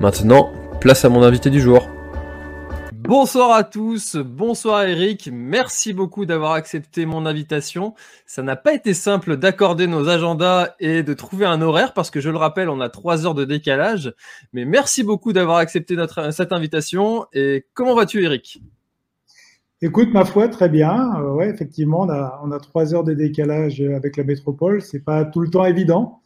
[0.00, 0.50] Maintenant,
[0.80, 1.86] place à mon invité du jour.
[2.94, 7.92] Bonsoir à tous, bonsoir Eric, merci beaucoup d'avoir accepté mon invitation.
[8.24, 12.18] Ça n'a pas été simple d'accorder nos agendas et de trouver un horaire parce que
[12.18, 14.14] je le rappelle, on a trois heures de décalage.
[14.54, 17.26] Mais merci beaucoup d'avoir accepté notre, cette invitation.
[17.34, 18.62] Et comment vas-tu Eric?
[19.82, 21.14] Écoute, ma foi, très bien.
[21.20, 24.80] Euh, ouais, effectivement, on a, on a trois heures de décalage avec la métropole.
[24.80, 26.20] C'est pas tout le temps évident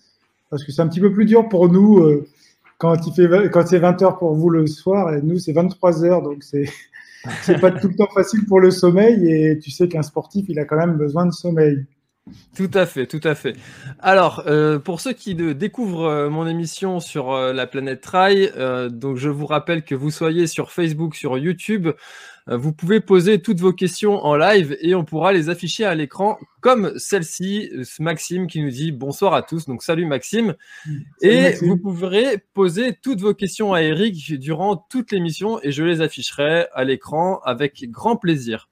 [0.48, 1.98] parce que c'est un petit peu plus dur pour nous.
[1.98, 2.24] Euh,
[2.84, 6.04] quand, il fait, quand c'est 20 heures pour vous le soir, et nous, c'est 23
[6.04, 6.68] heures, donc c'est,
[7.42, 10.58] c'est pas tout le temps facile pour le sommeil, et tu sais qu'un sportif, il
[10.58, 11.86] a quand même besoin de sommeil.
[12.56, 13.54] Tout à fait, tout à fait.
[13.98, 18.50] Alors, euh, pour ceux qui découvrent euh, mon émission sur euh, la planète Trail,
[18.90, 21.88] donc je vous rappelle que vous soyez sur Facebook, sur YouTube,
[22.46, 26.38] vous pouvez poser toutes vos questions en live et on pourra les afficher à l'écran
[26.60, 29.66] comme celle-ci, Maxime qui nous dit bonsoir à tous.
[29.66, 30.54] Donc salut Maxime.
[31.22, 36.02] et vous pourrez poser toutes vos questions à Eric durant toute l'émission et je les
[36.02, 38.68] afficherai à l'écran avec grand plaisir.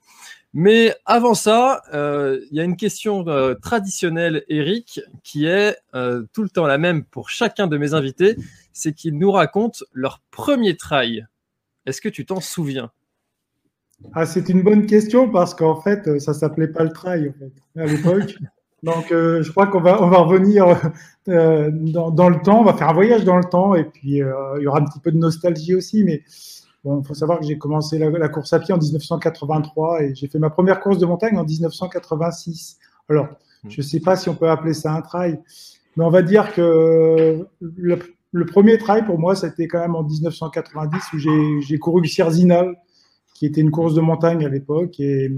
[0.55, 6.25] Mais avant ça, euh, il y a une question euh, traditionnelle, Eric, qui est euh,
[6.35, 8.37] tout le temps la même pour chacun de mes invités,
[8.75, 11.27] c'est qu'ils nous racontent leur premier trail.
[11.87, 12.91] Est-ce que tu t'en souviens?
[14.15, 17.81] Ah, c'est une bonne question parce qu'en fait, ça s'appelait pas le trail en fait,
[17.81, 18.37] à l'époque.
[18.83, 20.77] Donc, je crois qu'on va, on va revenir
[21.27, 24.61] dans, dans, le temps, on va faire un voyage dans le temps et puis il
[24.61, 26.23] y aura un petit peu de nostalgie aussi, mais
[26.85, 30.27] Bon, il faut savoir que j'ai commencé la, course à pied en 1983 et j'ai
[30.27, 32.79] fait ma première course de montagne en 1986.
[33.09, 33.27] Alors,
[33.63, 33.71] hmm.
[33.71, 35.39] je ne sais pas si on peut appeler ça un trail,
[35.97, 40.99] mais on va dire que le, premier trail pour moi, c'était quand même en 1990
[41.13, 42.75] où j'ai couru le Sierzinal,
[43.43, 45.01] qui était une course de montagne à l'époque.
[45.01, 45.29] Et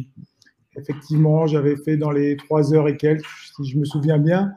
[0.77, 3.25] effectivement, j'avais fait dans les 3 heures et quelques,
[3.57, 4.53] si je me souviens bien.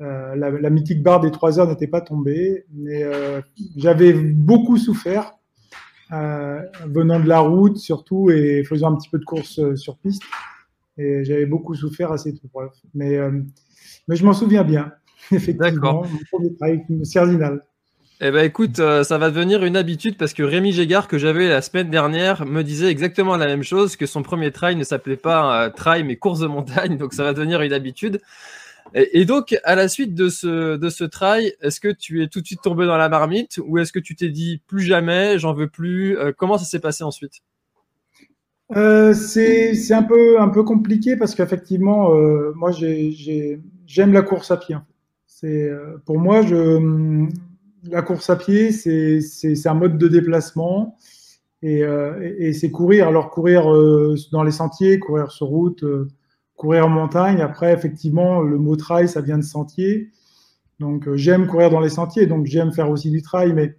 [0.00, 3.40] Euh, la, mythique barre des 3 heures n'était pas tombée, mais euh,
[3.76, 5.32] j'avais beaucoup souffert
[6.12, 10.22] euh, venant de la route surtout et faisant un petit peu de course sur piste.
[10.98, 12.70] Et j'avais beaucoup souffert à cette épreuve.
[12.94, 13.18] Mais,
[14.06, 14.92] mais je m'en souviens bien,
[15.32, 16.04] effectivement.
[16.04, 17.64] Mon premier travail, Cardinal.
[18.20, 21.48] Eh ben écoute, euh, ça va devenir une habitude parce que Rémi Gégard que j'avais
[21.48, 25.16] la semaine dernière me disait exactement la même chose, que son premier trail ne s'appelait
[25.16, 28.20] pas euh, trail mais course de montagne, donc ça va devenir une habitude.
[28.94, 32.40] Et, donc à la suite de ce de ce trail, est-ce que tu es tout
[32.40, 35.52] de suite tombé dans la marmite ou est-ce que tu t'es dit plus jamais, j'en
[35.52, 37.34] veux plus euh, Comment ça s'est passé ensuite?
[38.74, 42.10] C'est un peu un peu compliqué parce qu'effectivement,
[42.56, 44.76] moi j'aime la course à pied.
[46.04, 47.28] Pour moi je
[47.84, 50.96] la course à pied, c'est un mode de déplacement
[51.64, 53.08] euh, et, c'est courir.
[53.08, 56.08] Alors courir euh, dans les sentiers, courir sur route, euh,
[56.56, 57.40] courir en montagne.
[57.40, 60.10] Après, effectivement, le mot trail, ça vient de sentier.
[60.80, 63.76] Donc j'aime courir dans les sentiers, donc j'aime faire aussi du trail, mais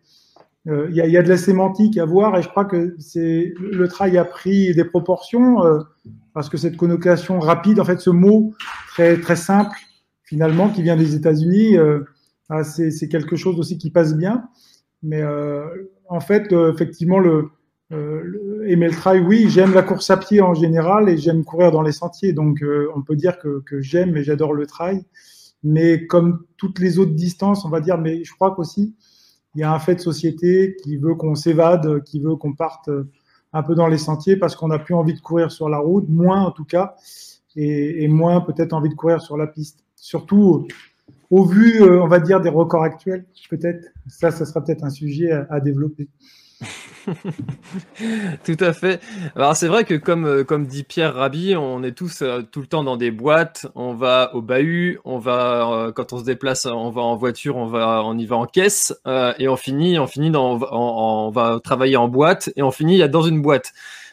[0.66, 4.18] il y, a, de la sémantique à voir et je crois que c'est le trail
[4.20, 5.58] a pris des proportions
[6.34, 8.54] parce que cette connotation rapide, en fait, ce mot
[8.90, 9.76] très très simple
[10.26, 11.78] finalement qui vient des États-Unis.
[12.50, 14.50] Ah, c'est quelque chose aussi qui passe bien.
[15.04, 15.66] Mais euh,
[16.08, 17.50] en fait, euh, effectivement, le,
[17.92, 21.72] euh, aimer le trail, oui, j'aime la course à pied en général et j'aime courir
[21.72, 22.34] dans les sentiers.
[22.34, 22.64] Donc,
[22.96, 25.06] on peut dire que, que j'aime et j'adore le trail.
[25.64, 28.96] Mais comme toutes les autres distances, on va dire, mais je crois qu'aussi,
[29.56, 32.90] il y a un fait de société qui veut qu'on s'évade, qui veut qu'on parte
[33.52, 36.08] un peu dans les sentiers parce qu'on n'a plus envie de courir sur la route,
[36.08, 36.96] moins en tout cas,
[37.56, 39.84] et, et moins peut-être envie de courir sur la piste.
[39.96, 40.68] Surtout
[41.30, 44.90] au vu, euh, on va dire, des records actuels, peut-être, ça, ça sera peut-être un
[44.90, 46.08] sujet à, développer.
[48.44, 49.00] tout à fait.
[49.36, 52.60] Alors c'est vrai que comme, euh, comme dit Pierre Rabhi, on est tous euh, tout
[52.60, 56.66] le temps dans des boîtes, on va au bahut, on va quand on se déplace,
[56.66, 58.94] on va en voiture, on va on y va en caisse
[59.38, 63.24] et on finit on finit dans on, va travailler en boîte et on finit dans
[63.24, 63.72] une boîte.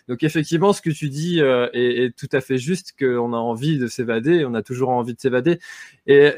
[0.09, 3.77] Donc effectivement, ce que tu dis est, est, tout à fait juste, qu'on a envie
[3.77, 5.59] de s'évader, on a toujours envie de s'évader.
[6.07, 6.33] Et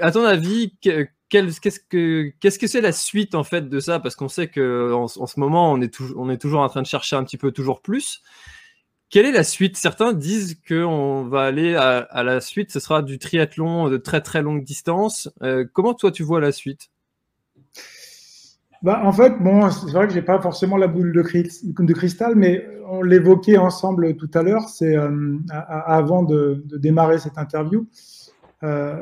[0.00, 4.00] à ton avis, qu'est-ce que c'est la suite en fait de ça?
[4.00, 7.24] Parce qu'on sait que en, ce moment, on est, toujours en train de chercher un
[7.24, 8.22] petit peu toujours plus.
[9.08, 9.76] Quelle est la suite?
[9.76, 14.42] Certains disent qu'on va aller à, la suite, ce sera du triathlon de très très
[14.42, 15.30] longue distance.
[15.42, 16.90] Euh, comment toi tu vois la suite?
[18.82, 21.22] Bah, en fait, bon, c'est vrai que j'ai pas forcément la boule de,
[21.92, 24.68] cristal, mais on l'évoquait ensemble tout à l'heure.
[24.68, 27.88] C'est euh, avant de, démarrer cette interview.
[28.62, 28.96] Euh,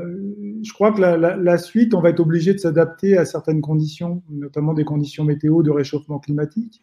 [0.63, 4.75] je crois que la, suite, on va être obligé de s'adapter à certaines conditions, notamment
[4.75, 6.83] des conditions météo de réchauffement climatique.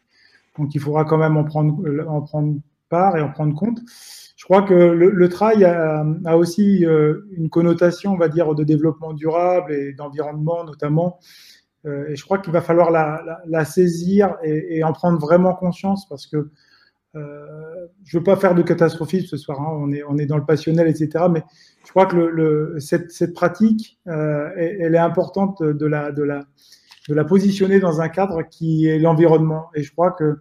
[0.58, 2.58] Donc, il faudra quand même en prendre, en prendre
[2.90, 3.80] part et en prendre compte.
[4.42, 9.14] Je crois que le, trail a, aussi euh, une connotation, on va dire, de développement
[9.14, 11.20] durable et d'environnement notamment.
[11.86, 16.08] Euh, et je crois qu'il va falloir la, saisir et, et, en prendre vraiment conscience
[16.08, 16.50] parce que
[17.16, 20.38] euh, je veux pas faire de catastrophisme ce soir, hein, on, est, on est dans
[20.38, 21.26] le passionnel, etc.
[21.30, 21.44] Mais
[21.86, 26.46] je crois que le, cette, cette, pratique, euh, elle, est importante de la, de, la,
[27.10, 29.66] de la positionner dans un cadre qui est l'environnement.
[29.76, 30.38] Et je crois que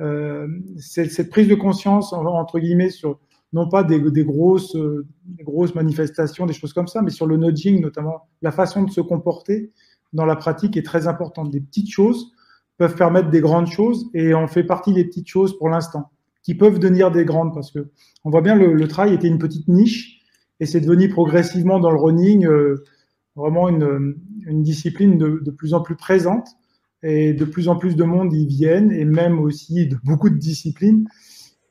[0.00, 0.48] euh,
[0.78, 3.20] cette prise de conscience, entre guillemets, sur
[3.52, 7.36] non pas des, des grosses, des grosses manifestations, des choses comme ça, mais sur le
[7.36, 9.70] nudging, notamment la façon de se comporter
[10.12, 11.50] dans la pratique est très importante.
[11.50, 12.32] Des petites choses
[12.78, 16.10] peuvent permettre des grandes choses et on fait partie des petites choses pour l'instant
[16.44, 17.90] qui peuvent devenir des grandes parce que
[18.22, 20.20] on voit bien le, le trail était une petite niche
[20.60, 22.84] et c'est devenu progressivement dans le running euh,
[23.34, 24.14] vraiment une,
[24.46, 26.46] une discipline de, de, plus en plus présente
[27.02, 30.38] et de plus en plus de monde y viennent et même aussi de beaucoup de
[30.38, 31.08] disciplines.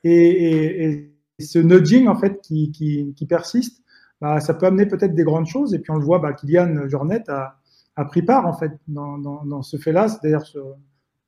[0.02, 1.10] Et,
[1.40, 3.82] ce nudging en fait qui, qui, persiste
[4.20, 6.86] bah, ça peut amener peut-être des grandes choses et puis on le voit bah, Kylian
[6.88, 7.56] Jornet a,
[7.96, 10.44] a pris part en fait dans, dans, ce fait-là c'est d'ailleurs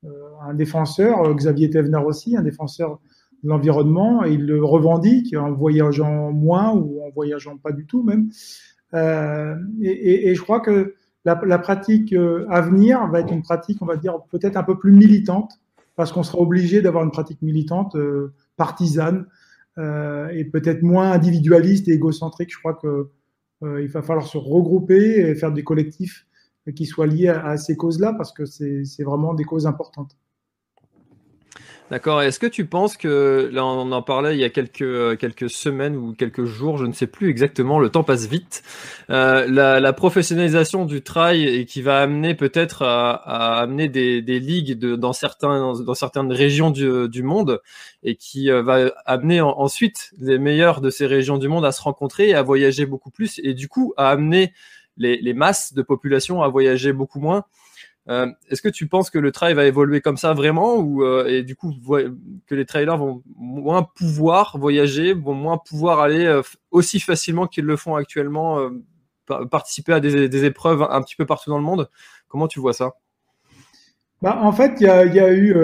[0.04, 0.08] euh,
[0.42, 3.00] un défenseur Xavier Thévenard aussi un défenseur
[3.46, 8.30] l'environnement et il le revendique en voyageant moins ou en voyageant pas du tout même.
[8.94, 13.86] Euh, et, je crois que la, pratique euh, à venir va être une pratique, on
[13.86, 15.60] va dire, peut-être un peu plus militante,
[15.96, 19.26] parce qu'on sera obligé d'avoir une pratique militante, euh, partisane,
[19.78, 22.50] et peut-être moins individualiste et égocentrique.
[22.50, 23.10] Je crois que
[23.62, 26.26] il va falloir se regrouper et faire des collectifs
[26.74, 30.16] qui soient liés à, à ces causes-là, parce que c'est vraiment des causes importantes.
[31.88, 32.20] D'accord.
[32.20, 35.48] Est-ce que tu penses que, là on en parlait il y a quelques, euh, quelques
[35.48, 38.64] semaines ou quelques jours, je ne sais plus exactement, le temps passe vite,
[39.08, 44.76] euh, la, professionnalisation du trail et qui va amener peut-être à, amener des, des ligues
[44.76, 47.60] dans, certains, dans certaines régions du, du monde
[48.02, 51.82] et qui euh, va amener ensuite les meilleurs de ces régions du monde à se
[51.82, 54.52] rencontrer et à voyager beaucoup plus et du coup à amener
[54.96, 57.44] les, les masses de population à voyager beaucoup moins.
[58.08, 61.26] Euh, est-ce que tu penses que le trail va évoluer comme ça vraiment ou euh,
[61.26, 61.74] et du coup
[62.46, 67.64] que les trailers vont moins pouvoir voyager, vont moins pouvoir aller euh, aussi facilement qu'ils
[67.64, 68.70] le font actuellement
[69.50, 71.90] participer à des, épreuves un petit peu partout dans le monde?
[72.28, 72.92] Comment tu vois ça?
[74.22, 75.54] Bah, en fait, il y, a, eu,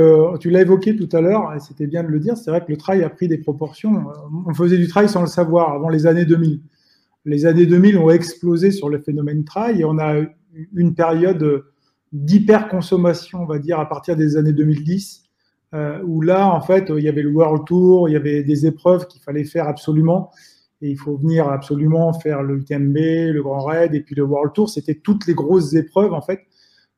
[0.40, 2.76] tu l'as évoqué tout à l'heure, c'était bien de le dire, c'est vrai que le
[2.76, 4.04] trail a pris des proportions.
[4.46, 6.60] On faisait du trail sans le savoir avant les années 2000.
[7.24, 10.22] Les années 2000 ont explosé sur le phénomène trail et on a
[10.74, 11.64] une période
[12.12, 15.24] d'hyperconsommation, on va dire, à partir des années 2010,
[15.74, 18.66] euh, où là, en fait, il y avait le World Tour, il y avait des
[18.66, 20.30] épreuves qu'il fallait faire absolument.
[20.82, 24.52] Et il faut venir absolument faire le UTMB, le Grand Raid et puis le World
[24.52, 24.68] Tour.
[24.68, 26.40] C'était toutes les grosses épreuves, en fait,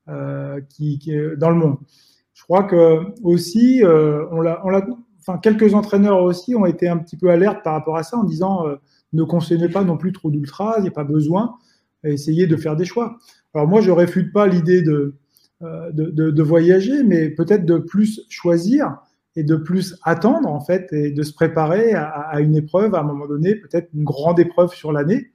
[0.08, 1.76] euh, qui, qui, dans le monde.
[2.34, 4.60] Je crois que aussi, euh, on l'a,
[5.20, 8.24] enfin, quelques entraîneurs aussi ont été un petit peu alertes par rapport à ça en
[8.24, 8.76] disant euh,
[9.12, 11.54] ne consommez pas non plus trop d'ultra, il n'y a pas besoin,
[12.02, 13.18] essayez de faire des choix.
[13.54, 15.14] Alors moi, je réfute pas l'idée de,
[15.62, 18.98] euh, de, voyager, mais peut-être de plus choisir
[19.36, 23.02] et de plus attendre en fait et de se préparer à, une épreuve à un
[23.04, 25.30] moment donné, peut-être une grande épreuve sur l'année,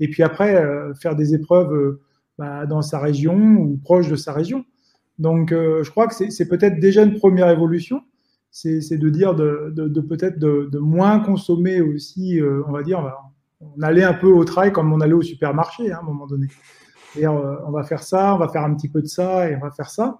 [0.00, 2.00] et puis après euh, faire des épreuves euh,
[2.36, 4.64] bah, dans sa région ou proche de sa région.
[5.18, 8.00] Donc je crois que c'est peut-être déjà une première évolution,
[8.50, 13.12] c'est de dire de, de peut-être de, moins consommer aussi, on va dire,
[13.60, 16.26] on allait un peu au trail comme on allait au supermarché hein, à un moment
[16.26, 16.46] donné.
[17.16, 19.60] Euh, on va faire ça, on va faire un petit peu de ça et on
[19.60, 20.18] va faire ça.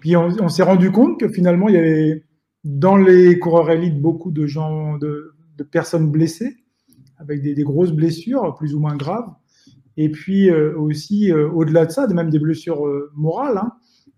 [0.00, 2.24] Puis on, s'est rendu compte que finalement, il y avait
[2.64, 5.34] dans les coureurs élites beaucoup de gens, de,
[5.70, 6.56] personnes blessées,
[7.18, 9.28] avec des, grosses blessures, plus ou moins graves.
[9.96, 13.72] Et puis euh, aussi, euh, au-delà de ça, même des blessures morales, hein.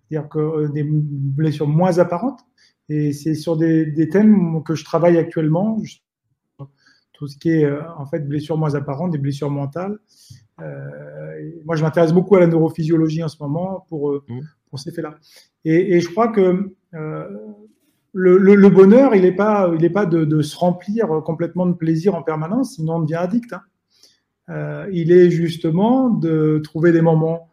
[0.08, 2.40] c'est-à-dire que des blessures moins apparentes.
[2.88, 5.80] Et c'est sur des, des, thèmes que je travaille actuellement,
[7.12, 9.98] tout ce qui est en fait blessures moins apparentes, des blessures mentales,
[11.64, 14.40] moi, je m'intéresse beaucoup à la neurophysiologie en ce moment pour, euh, mmh.
[14.70, 15.18] pour ces faits-là.
[15.64, 17.28] Et, je crois que euh,
[18.12, 22.22] le, bonheur, il n'est pas, il est pas de, se remplir complètement de plaisir en
[22.22, 23.52] permanence, sinon on devient addict.
[24.48, 24.86] Hein.
[24.92, 27.50] il est justement de trouver des moments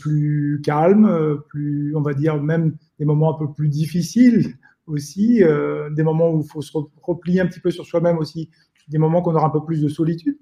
[0.00, 4.54] plus calmes, plus, on va dire même des moments un peu plus difficiles
[4.86, 5.42] aussi,
[5.90, 8.50] des moments où il faut se replier un petit peu sur soi-même aussi,
[8.88, 10.38] des moments qu'on aura un peu plus de solitude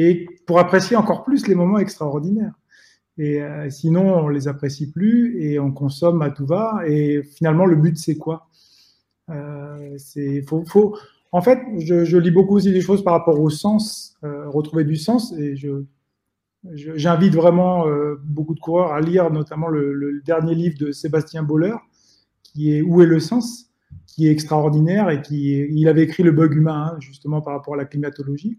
[0.00, 2.54] et pour apprécier encore plus les moments extraordinaires.
[3.18, 6.82] Et euh, sinon, on les apprécie plus et on consomme à tout va.
[6.86, 8.46] Et finalement, le but, c'est quoi?
[9.28, 10.96] Euh, C'est faut, faut,
[11.32, 14.94] En fait, je, lis beaucoup aussi des choses par rapport au sens, euh, retrouver du
[14.94, 15.32] sens.
[15.32, 15.82] Et je,
[16.74, 17.84] j'invite vraiment
[18.22, 21.74] beaucoup de coureurs à lire, notamment le, dernier livre de Sébastien Boller,
[22.44, 23.72] qui est Où est le sens,
[24.06, 27.74] qui est extraordinaire et qui, il avait écrit le bug humain hein, justement par rapport
[27.74, 28.58] à la climatologie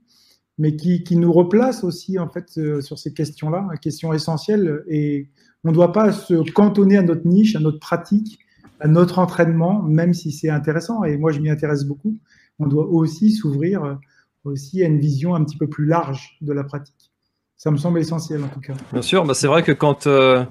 [0.60, 4.84] mais qui, nous replace aussi en fait euh, sur ces questions-là, questions essentielles.
[4.88, 5.30] Et
[5.64, 8.40] on ne doit pas se cantonner à notre niche, à notre pratique,
[8.82, 11.06] à notre entraînement, même si c'est intéressant.
[11.06, 12.20] Et moi, je m'y intéresse beaucoup.
[12.60, 13.96] On doit aussi s'ouvrir euh,
[14.44, 17.14] aussi à une vision un petit peu plus large de la pratique.
[17.56, 18.74] Ça me semble essentiel en tout cas.
[18.92, 20.44] Bien sûr, bah c'est vrai que quand, euh,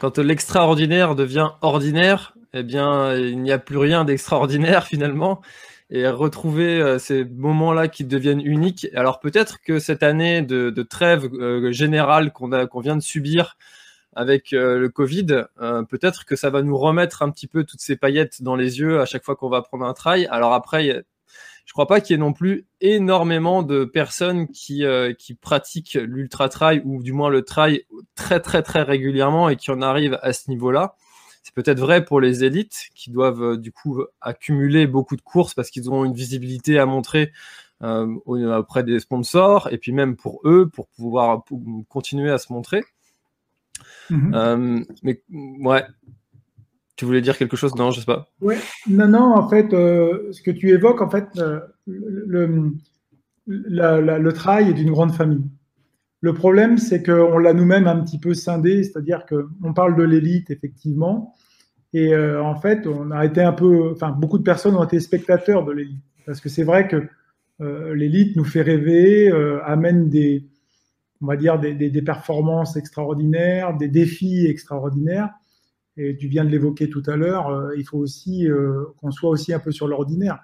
[0.00, 5.40] quand l'extraordinaire devient ordinaire, eh bien, il n'y a plus rien d'extraordinaire finalement
[5.90, 8.88] et retrouver euh, ces moments-là qui deviennent uniques.
[8.94, 13.56] Alors peut-être que cette année de, trêve euh, générale qu'on vient de subir
[14.14, 15.44] avec euh, le Covid,
[15.88, 19.00] peut-être que ça va nous remettre un petit peu toutes ces paillettes dans les yeux
[19.00, 20.26] à chaque fois qu'on va prendre un trail.
[20.30, 21.04] Alors après,
[21.66, 24.84] je crois pas qu'il y ait non plus énormément de personnes qui,
[25.18, 27.82] qui pratiquent l'ultra trail ou du moins le trail
[28.14, 30.94] très très très régulièrement et qui en arrivent à ce niveau-là.
[31.46, 35.54] C'est peut-être vrai pour les élites qui doivent euh, du coup accumuler beaucoup de courses
[35.54, 37.30] parce qu'ils ont une visibilité à montrer
[37.84, 41.44] euh, auprès des sponsors et puis même pour eux pour pouvoir
[41.88, 42.82] continuer à se montrer.
[44.10, 44.34] Mhm.
[44.34, 45.84] Euh, mais ouais,
[46.96, 47.76] tu voulais dire quelque chose?
[47.76, 48.26] Non, je sais pas.
[48.40, 51.28] Ouais, non, non, en fait, ce que tu évoques, en fait,
[51.86, 52.72] le,
[53.46, 55.44] le trail est d'une grande famille.
[56.26, 60.50] Le problème, c'est qu'on l'a nous-mêmes un petit peu scindé, c'est-à-dire qu'on parle de l'élite,
[60.50, 61.36] effectivement,
[61.92, 64.98] et euh, en fait, on a été un peu, enfin, beaucoup de personnes ont été
[64.98, 67.06] spectateurs de l'élite, parce que c'est vrai que
[67.60, 70.48] euh, l'élite nous fait rêver, euh, amène des,
[71.20, 75.30] on va dire, des, des, performances extraordinaires, des défis extraordinaires.
[75.96, 78.48] Et tu viens de l'évoquer tout à l'heure, il faut aussi
[78.98, 80.40] qu'on soit aussi un peu sur l'ordinaire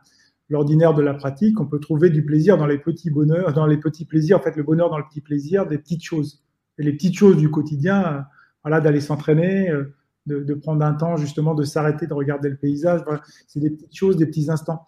[0.53, 3.79] l'ordinaire de la pratique, on peut trouver du plaisir dans les petits bonheurs, dans les
[3.79, 6.43] petits plaisirs, en fait, le bonheur dans le petit plaisir, des petites choses.
[6.79, 8.21] Et les petites choses du quotidien, euh,
[8.63, 9.95] voilà, d'aller s'entraîner, euh,
[10.27, 13.01] de, prendre un temps justement de s'arrêter, de regarder le paysage.
[13.49, 14.85] c'est des petites choses, des petits instants.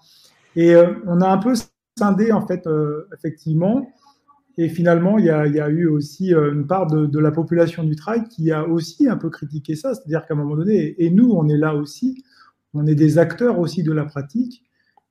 [0.55, 1.55] Et euh, on a un peu
[1.97, 2.69] scindé, en fait,
[3.17, 3.89] effectivement.
[4.59, 8.29] Et finalement, il y, a, eu aussi une part de, de, la population du trail
[8.29, 9.95] qui a aussi un peu critiqué ça.
[9.95, 12.23] C'est-à-dire qu'à un moment donné, et nous, on est là aussi,
[12.75, 14.64] on est des acteurs aussi de la pratique.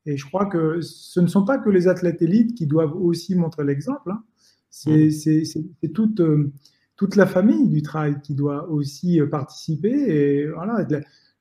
[0.05, 3.36] Et je crois que ce ne sont pas que les athlètes élites qui doivent aussi
[3.36, 4.12] montrer l'exemple.
[4.12, 4.24] Hein.
[4.69, 6.22] C'est toute,
[6.95, 9.91] toute la famille du travail qui doit aussi participer.
[9.91, 10.86] Et voilà,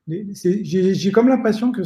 [0.07, 1.81] j'ai comme l'impression que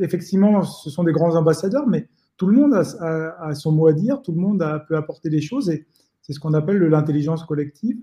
[0.00, 4.22] effectivement, ce sont des grands ambassadeurs, mais tout le monde a, son mot à dire,
[4.22, 5.86] tout le monde peut apporter des choses, et
[6.22, 7.98] c'est ce qu'on appelle l'intelligence collective.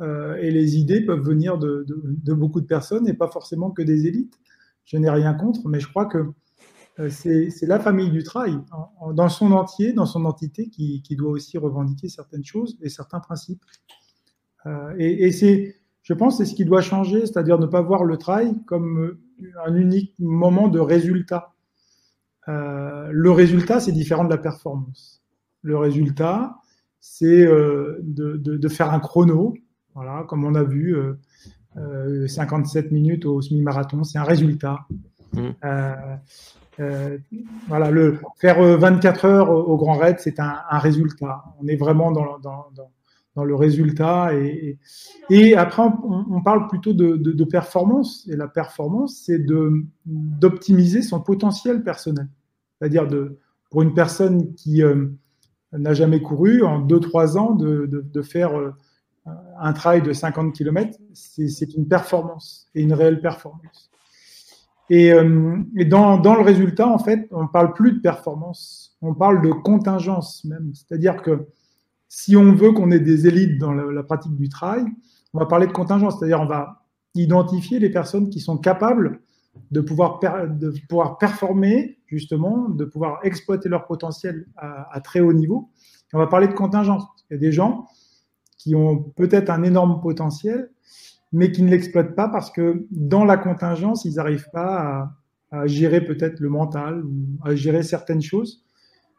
[0.00, 1.86] Euh, et les idées peuvent venir de,
[2.34, 4.34] beaucoup de personnes et pas forcément que des élites.
[4.84, 6.32] Je n'ai rien contre, mais je crois que euh,
[7.08, 8.56] c'est la famille du travail,
[9.14, 13.62] dans son entier, dans son entité, qui, doit aussi revendiquer certaines choses et certains principes.
[14.66, 18.04] Euh, et, et c'est, je pense, c'est ce qui doit changer, c'est-à-dire ne pas voir
[18.04, 19.18] le travail comme
[19.66, 21.54] un unique moment de résultat.
[22.48, 25.22] Euh, le résultat, c'est différent de la performance.
[25.62, 26.56] Le résultat,
[27.00, 29.54] c'est euh, de, faire un chrono,
[29.94, 30.96] voilà, comme on a vu,
[32.26, 34.86] 57 euh, minutes au semi-marathon, c'est un résultat.
[35.32, 35.50] Mmh.
[37.68, 41.44] Voilà, le faire 24 heures au, Grand Raid, c'est un, résultat.
[41.60, 44.30] On est vraiment dans, le résultat.
[45.30, 48.26] Et, après, on, parle plutôt de, performance.
[48.30, 49.44] Et la performance, c'est
[50.06, 52.28] d'optimiser son potentiel personnel.
[52.78, 53.06] C'est-à-dire
[53.70, 55.06] pour une personne qui euh,
[55.72, 58.72] n'a jamais couru, en 2-3 ans, de, faire euh,
[59.58, 63.90] un travail de 50 km, c'est une performance et une réelle performance.
[64.90, 69.14] Et, euh, et dans, dans, le résultat, en fait, on parle plus de performance, on
[69.14, 70.72] parle de contingence même.
[70.74, 71.48] C'est-à-dire que
[72.08, 74.84] si on veut qu'on ait des élites dans la, pratique du travail,
[75.32, 79.20] on va parler de contingence, c'est-à-dire on va identifier les personnes qui sont capables
[79.70, 85.70] de pouvoir, de pouvoir performer, justement, de pouvoir exploiter leur potentiel à, très haut niveau.
[86.12, 87.04] on va parler de contingence.
[87.30, 87.88] Il y a des gens
[88.58, 90.70] qui ont peut-être un énorme potentiel,
[91.34, 95.10] mais qui ne l'exploitent pas parce que dans la contingence, ils n'arrivent pas
[95.50, 97.04] à, gérer peut-être le mental
[97.44, 98.64] à gérer certaines choses,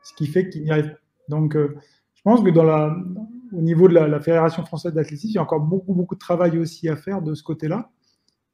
[0.03, 0.99] ce qui fait qu'ils n'y arrivent pas.
[1.29, 1.77] Donc, euh,
[2.13, 5.93] je pense que au niveau de la, Fédération française d'athlétisme, il y a encore beaucoup,
[5.93, 7.89] beaucoup de travail aussi à faire de ce côté-là.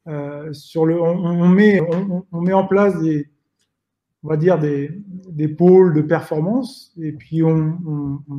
[0.07, 1.81] Euh, on, met,
[2.31, 3.29] on, met en place des,
[4.23, 4.91] on va dire des,
[5.29, 7.77] des pôles de performance et puis on,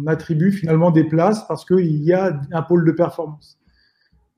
[0.07, 3.62] attribue finalement des places parce qu'il y a un pôle de performance.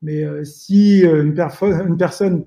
[0.05, 2.45] Mais euh, si une, une personne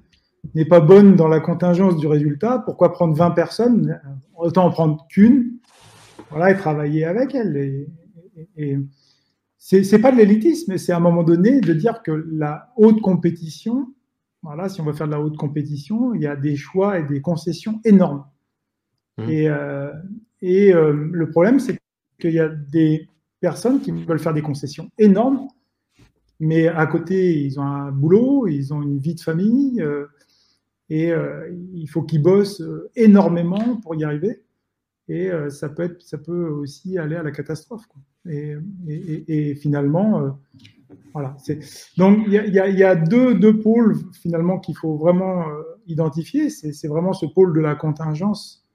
[0.53, 3.99] n'est pas bonne dans la contingence du résultat, pourquoi prendre 20 personnes?
[4.35, 5.57] Autant en prendre qu'une,
[6.29, 7.57] voilà, et travailler avec elle.
[7.57, 7.87] Et,
[8.55, 8.77] et,
[9.57, 13.01] c'est pas de l'élitisme, mais c'est à un moment donné de dire que la haute
[13.01, 13.87] compétition,
[14.43, 17.03] voilà, si on veut faire de la haute compétition, il y a des choix et
[17.03, 18.23] des concessions énormes.
[19.17, 19.29] Mmh.
[19.29, 19.91] Et, euh,
[20.41, 21.77] et euh, le problème, c'est
[22.21, 23.09] qu'il y a des
[23.41, 25.47] personnes qui veulent faire des concessions énormes,
[26.39, 30.05] mais à côté, ils ont un boulot, ils ont une vie de famille, euh,
[30.89, 31.11] et
[31.73, 32.63] il faut qu'ils bossent
[32.95, 34.41] énormément pour y arriver.
[35.09, 37.83] Et ça, peut être, ça peut aussi aller à la catastrophe.
[38.29, 40.29] Et, finalement, euh,
[41.13, 41.35] voilà.
[41.97, 46.49] Donc il y, a, deux, pôles finalement qu'il faut vraiment euh, identifier.
[46.49, 48.65] C'est vraiment ce pôle de la contingence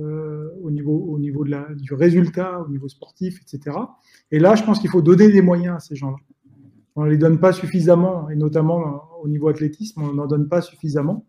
[0.00, 3.76] euh, au niveau, du résultat, au niveau sportif, etc.
[4.30, 6.16] Et là, je pense qu'il faut donner des moyens à ces gens-là.
[6.96, 10.60] On ne les donne pas suffisamment, et notamment au niveau athlétisme, on n'en donne pas
[10.60, 11.24] suffisamment.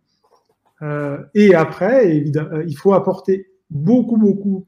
[1.34, 4.66] et après, évidemment, il faut apporter beaucoup, beaucoup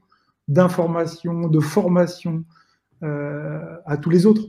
[0.48, 2.44] d'informations, de formation,
[3.02, 4.42] euh, à tous les autres.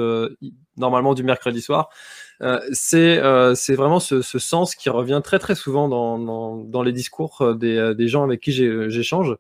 [0.77, 1.89] normalement du mercredi soir.
[2.41, 6.83] Euh, c'est euh, vraiment ce, ce, sens qui revient très très souvent dans, dans, dans
[6.83, 9.35] les discours des, des gens avec qui j'échange.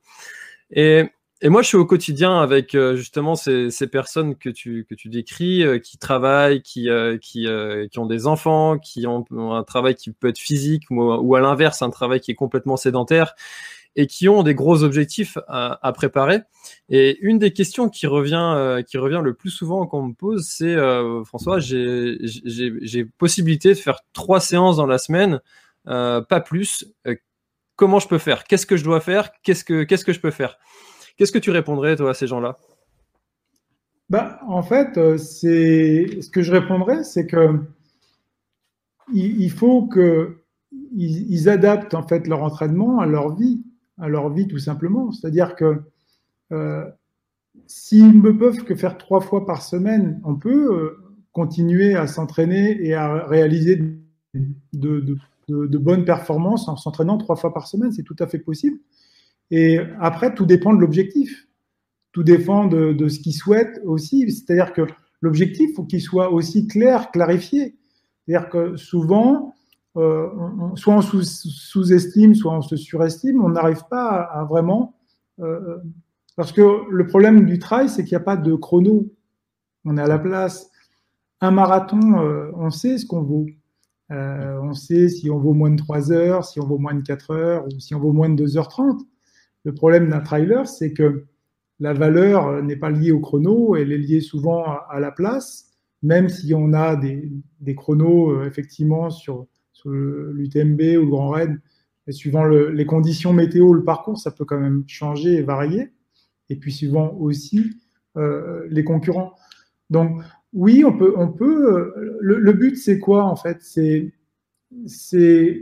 [0.71, 1.05] Et
[1.41, 4.93] Et moi, je suis au quotidien avec euh, justement ces, ces, personnes que tu, que
[4.93, 7.47] tu décris, euh, qui travaillent, qui, euh, qui,
[7.91, 11.81] qui, ont des enfants, qui ont, un travail qui peut être physique ou à l'inverse,
[11.81, 13.35] un travail qui est complètement sédentaire
[13.99, 16.39] et qui ont des gros objectifs à, préparer.
[16.87, 20.47] Et une des questions qui revient, qui revient le plus souvent quand on me pose,
[20.47, 20.77] c'est
[21.25, 25.41] François, j'ai possibilité de faire trois séances dans la semaine,
[25.83, 26.85] pas plus.
[27.75, 28.45] comment je peux faire?
[28.45, 29.31] Qu'est-ce que je dois faire?
[29.43, 30.57] Qu'est-ce que Qu'est-ce que je peux faire?
[31.17, 32.57] Qu'est-ce que tu répondrais, toi, à ces gens-là?
[34.09, 37.59] Bah, En fait, euh, ce que je répondrais, c'est que
[39.13, 40.37] il, faut qu'ils
[40.89, 43.65] ils adaptent en fait leur entraînement à leur vie,
[43.99, 45.11] à leur vie tout simplement.
[45.11, 45.81] C'est-à-dire que
[46.51, 46.85] euh,
[47.67, 52.77] s'ils ne peuvent que faire trois fois par semaine, on peut euh, continuer à s'entraîner
[52.85, 53.81] et à réaliser
[54.73, 55.17] de,
[55.49, 57.91] de bonnes performances en s'entraînant trois fois par semaine.
[57.91, 58.77] C'est tout à fait possible.
[59.51, 61.47] Et après, tout dépend de l'objectif.
[62.11, 64.29] Tout dépend de, ce qu'ils souhaitent aussi.
[64.31, 64.83] C'est-à-dire que
[65.21, 67.75] l'objectif, faut qu'il soit aussi clair, clarifié.
[68.25, 69.53] C'est-à-dire que souvent,
[69.99, 70.29] euh,
[70.75, 74.95] soit on sous-estime, soit on se surestime, on n'arrive pas à, vraiment.
[75.39, 75.77] Euh,
[76.35, 79.11] parce que le problème du trail, c'est qu'il n'y a pas de chrono.
[79.85, 80.69] On est à la place.
[81.41, 83.47] Un marathon, euh, on sait ce qu'on vaut.
[84.09, 87.31] on sait si on vaut moins de 3 heures, si on vaut moins de 4
[87.31, 88.99] heures, ou si on vaut moins de 2h30.
[89.65, 91.25] Le problème d'un trailer, c'est que
[91.79, 96.29] la valeur n'est pas liée au chrono, elle est liée souvent à, la place, même
[96.29, 99.47] si on a des, chronos euh, effectivement sur,
[99.85, 101.59] l'UTMB ou le Grand Raid,
[102.07, 105.91] et suivant les conditions météo, le parcours, ça peut quand même changer et varier,
[106.49, 107.77] et puis suivant aussi
[108.17, 109.33] euh, les concurrents.
[109.91, 110.19] Donc
[110.51, 111.93] oui, on peut, on peut.
[111.95, 113.59] Euh, le, but, c'est quoi en fait?
[113.61, 114.11] C'est,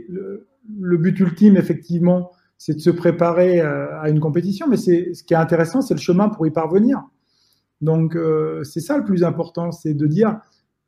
[0.08, 5.34] le, but ultime effectivement c'est de se préparer euh, à une compétition, mais ce qui
[5.34, 7.02] est intéressant, c'est le chemin pour y parvenir.
[7.80, 8.16] Donc
[8.64, 10.40] c'est ça le plus important, c'est de dire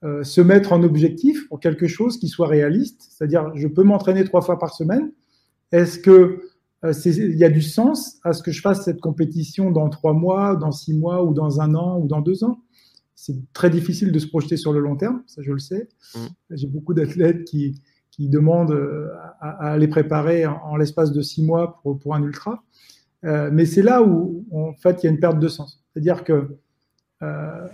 [0.02, 4.24] euh, se mettre en objectif pour quelque chose qui soit réaliste, c'est-à-dire je peux m'entraîner
[4.24, 5.12] trois fois par semaine.
[5.72, 6.42] Est-ce que
[6.82, 10.56] il y a du sens à ce que je fasse cette compétition dans trois mois,
[10.56, 12.62] dans six mois, ou dans un an, ou dans deux ans?
[13.14, 15.90] C'est très difficile de se projeter sur le long terme, ça je le sais.
[16.14, 16.18] Mmh.
[16.52, 19.08] J'ai beaucoup d'athlètes qui, qui demandent euh,
[19.40, 22.62] à, les préparer en, l'espace de six mois pour, pour un ultra.
[23.24, 25.82] Euh, mais c'est là où, en fait, il y a une perte de sens.
[25.92, 26.56] C'est-à-dire que
[27.22, 27.66] euh,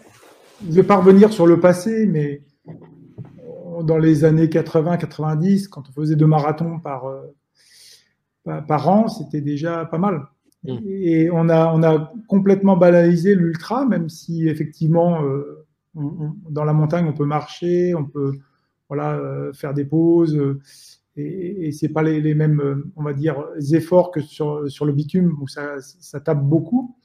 [0.62, 2.42] je ne vais pas revenir sur le passé, mais
[3.85, 7.05] dans les années 80-90, quand on faisait deux marathons par,
[8.45, 10.23] par an, c'était déjà pas mal.
[10.64, 10.79] Mmh.
[10.85, 15.21] Et on a, on a complètement banalisé l'ultra, même si effectivement,
[15.95, 18.33] dans la montagne, on peut marcher, on peut,
[18.88, 20.37] voilà, euh, faire des pauses.
[20.37, 20.61] Euh,
[21.16, 23.42] et, et c'est pas les, mêmes, euh, on va dire,
[23.73, 26.97] efforts que sur, sur le bitume où ça, ça tape beaucoup.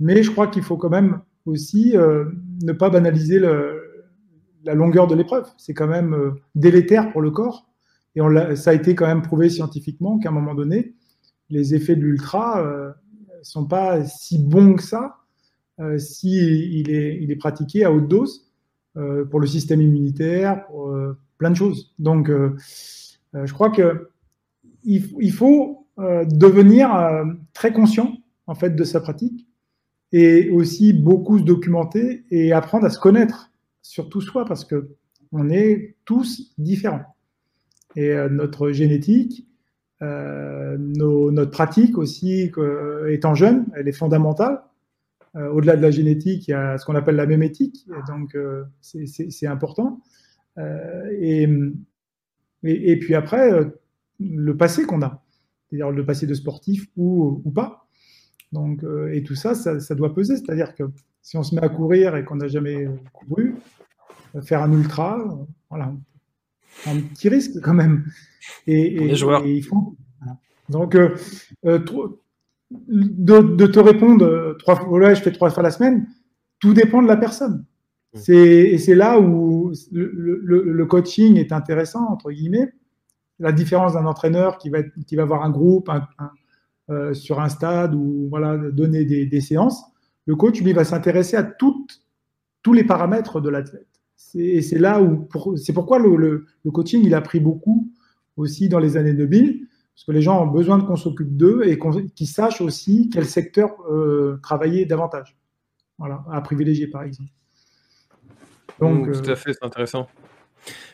[0.00, 5.46] Mais je crois qu'il faut quand même aussi ne pas banaliser la longueur de l'épreuve.
[5.58, 7.66] C'est quand même délétère pour le corps.
[8.16, 8.20] Et
[8.56, 10.94] ça a été quand même prouvé scientifiquement qu'à un moment donné,
[11.50, 15.16] les effets de l'ultra ne sont pas si bons que ça
[15.80, 16.30] euh, si
[16.80, 18.44] il est, il est pratiqué à haute dose.
[18.96, 21.92] Euh, pour le système immunitaire, pour euh, plein de choses.
[21.98, 22.56] Donc, euh,
[23.32, 24.10] je crois que
[24.84, 26.90] il, faut devenir
[27.52, 28.12] très conscient
[28.46, 29.48] en fait de sa pratique
[30.16, 33.50] et aussi beaucoup se documenter et apprendre à se connaître,
[33.82, 34.90] surtout soi, parce que
[35.32, 37.02] on est tous différents.
[37.96, 39.48] Et notre génétique,
[40.00, 42.52] notre pratique aussi,
[43.08, 44.62] étant jeune, elle est fondamentale.
[45.36, 48.62] Euh, au-delà de la génétique, il y a ce qu'on appelle la mémétique, donc euh,
[48.80, 50.00] c'est important.
[50.58, 51.48] Euh, et,
[52.62, 53.50] et, puis après,
[54.20, 55.24] le passé qu'on a,
[55.68, 57.83] c'est-à-dire le passé de sportif ou, ou pas.
[58.54, 60.36] Donc, et tout ça, ça, doit peser.
[60.36, 60.84] C'est-à-dire que
[61.22, 63.56] si on se met à courir et qu'on n'a jamais couru,
[64.42, 65.18] faire un ultra,
[65.68, 65.92] voilà,
[66.86, 68.04] un petit risque quand même.
[68.66, 69.14] Et, et,
[69.44, 69.96] il faut.
[70.68, 71.14] Donc, euh,
[72.70, 76.06] de, te répondre euh, trois fois, ouais, je fais trois fois la semaine,
[76.58, 77.64] tout dépend de la personne.
[78.14, 78.32] Mmh.
[78.32, 82.72] et c'est là où le, coaching est intéressant, entre guillemets.
[83.40, 85.90] La différence d'un entraîneur qui va, qui va avoir un groupe
[86.90, 89.82] euh, sur un stade ou voilà, donner des, séances,
[90.26, 92.02] le coach, lui, va s'intéresser à toutes,
[92.62, 93.88] tous les paramètres de l'athlète.
[94.16, 97.90] C'est là où, c'est pourquoi le, coaching, il a pris beaucoup
[98.36, 101.78] aussi dans les années 2000, parce que les gens ont besoin qu'on s'occupe d'eux et
[102.14, 105.36] qu'ils sachent aussi quel secteur euh, travailler davantage.
[105.98, 107.30] Voilà, à privilégier par exemple.
[108.80, 110.08] Donc, mmh, tout à euh, fait, c'est intéressant.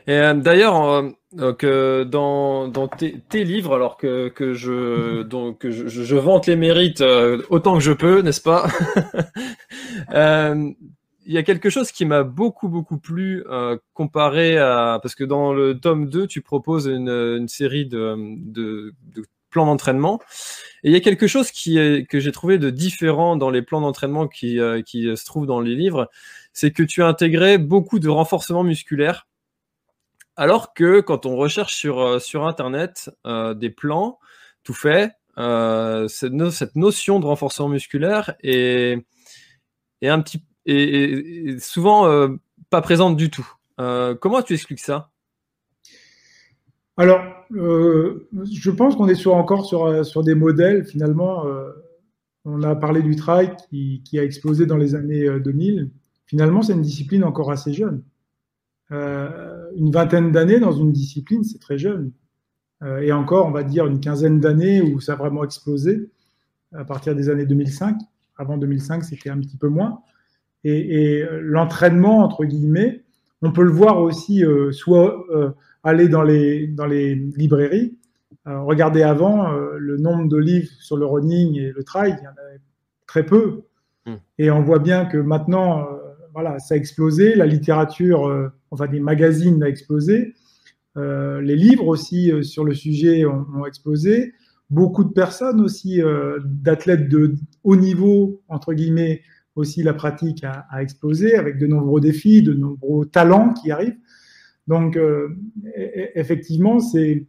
[0.07, 1.05] Et euh, d'ailleurs,
[1.39, 7.03] euh, dans, dans tes, livres, alors que, que je donc je, je, vante les mérites
[7.51, 8.69] autant que je peux, n'est-ce pas?
[11.27, 13.45] Il y a quelque chose qui m'a beaucoup beaucoup plu
[13.95, 18.95] comparé à parce que dans le tome 2, tu proposes une, une série de, de,
[19.15, 20.21] de plans d'entraînement
[20.83, 23.63] et il y a quelque chose qui est, que j'ai trouvé de différent dans les
[23.63, 26.09] plans d'entraînement qui, euh, qui se trouvent dans les livres,
[26.53, 29.27] c'est que tu as intégré beaucoup de renforcement musculaire.
[30.41, 34.19] Alors que quand on recherche sur, euh, Internet euh, des plans
[34.63, 39.05] tout fait, cette, cette, notion de renforcement musculaire est,
[40.03, 40.43] un petit,
[41.59, 42.29] souvent
[42.71, 43.49] pas présente du tout.
[43.77, 45.11] comment tu expliques ça?
[46.97, 47.23] Alors,
[47.53, 51.47] euh, je pense qu'on est sur, encore sur, euh, des modèles, finalement.
[51.47, 51.71] Euh,
[52.45, 55.91] on a parlé du trail qui, qui, a explosé dans les années 2000.
[56.27, 58.03] Finalement, c'est une discipline encore assez jeune.
[59.77, 62.13] Une vingtaine d'années dans une discipline, c'est très jeune.
[63.03, 66.11] et encore, on va dire une quinzaine d'années où ça a vraiment explosé
[66.73, 67.97] à partir des années 2005.
[68.37, 70.01] Avant 2005, c'était un petit peu moins.
[70.65, 73.05] Et, et l'entraînement, entre guillemets,
[73.43, 75.27] on peut le voir aussi soit
[75.83, 77.97] aller dans les, dans les librairies.
[78.47, 82.25] Euh, regardez avant euh, le nombre de livres sur le running et le trail, il
[82.25, 82.61] y en avait
[83.07, 83.63] très peu.
[84.07, 84.17] Hmm.
[84.39, 85.97] Et on voit bien que maintenant, euh,
[86.33, 87.35] voilà, ça a explosé.
[87.35, 90.35] La littérature, enfin des magazines a explosé.
[90.97, 94.33] les livres aussi sur le sujet ont, explosé.
[94.71, 96.01] Beaucoup de personnes aussi,
[96.45, 99.23] d'athlètes de haut niveau, entre guillemets,
[99.57, 103.99] aussi la pratique a, explosé avec de nombreux défis, de nombreux talents qui arrivent.
[104.67, 107.27] Donc, euh, e-, e-, effectivement, c'est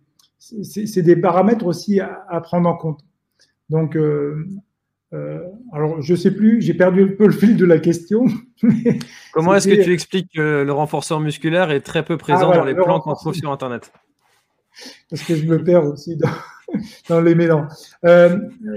[1.02, 3.02] des paramètres aussi à, prendre en compte.
[3.70, 4.48] Donc, euh,
[5.13, 5.39] euh,
[5.74, 8.26] alors, je sais plus, j'ai perdu un peu le fil de la question.
[9.34, 12.63] Comment est-ce que tu expliques que le renforcement musculaire est très peu présent ah, dans
[12.63, 13.91] les plans qu'on trouve sur Internet?
[15.10, 16.17] Parce que je me perds aussi
[17.10, 17.71] dans, les mélanges.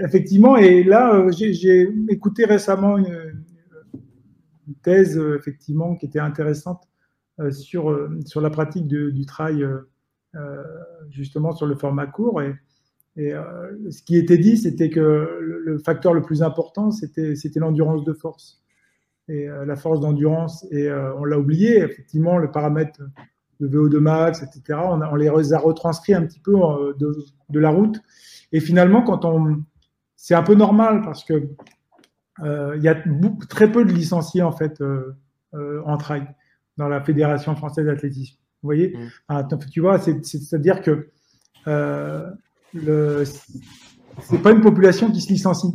[0.05, 3.45] effectivement, et là, j'ai écouté récemment une,
[4.83, 6.89] thèse, effectivement, qui était intéressante
[7.41, 9.67] euh, sur, euh, sur la pratique du trail,
[10.37, 10.63] euh,
[11.11, 12.41] justement sur le format court.
[12.43, 12.55] Et,
[13.17, 13.33] et
[13.91, 18.61] ce qui était dit, c'était que le, facteur le plus important, c'était l'endurance de force.
[19.29, 23.01] Et la force d'endurance, et on l'a oublié, effectivement, le paramètre
[23.61, 24.81] de VO2 max, etc.
[24.83, 26.55] On, on, les a retranscrits un petit peu
[26.99, 27.17] de,
[27.51, 28.01] de, la route.
[28.51, 29.63] Et finalement, quand on,
[30.17, 31.49] c'est un peu normal parce que
[32.43, 32.97] il y a
[33.49, 34.83] très peu de licenciés en fait
[35.53, 36.27] en trail
[36.77, 38.37] dans la Fédération française d'athlétisme.
[38.63, 38.97] Vous voyez?
[38.97, 39.09] Mm.
[39.29, 41.11] ah, Tu vois, c'est-à-dire que
[41.67, 42.31] euh,
[42.75, 45.75] c'est pas une population qui se licencie.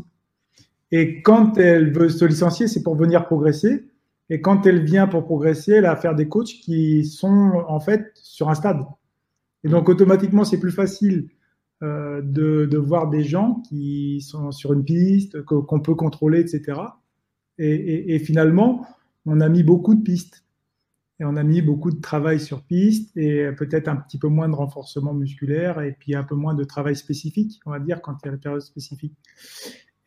[0.91, 3.85] Et quand elle veut se licencier, c'est pour venir progresser.
[4.29, 7.79] Et quand elle vient pour progresser, elle a à faire des coachs qui sont en
[7.79, 8.81] fait sur un stade.
[9.63, 11.29] Et donc automatiquement, c'est plus facile
[11.81, 16.79] euh, de, de, voir des gens qui sont sur une piste, qu'on peut contrôler, etc.
[17.57, 18.85] Et, et, et, finalement,
[19.25, 20.43] on a mis beaucoup de pistes.
[21.19, 24.47] Et on a mis beaucoup de travail sur piste et peut-être un petit peu moins
[24.47, 28.15] de renforcement musculaire et puis un peu moins de travail spécifique, on va dire, quand
[28.23, 29.13] il y a la période spécifique.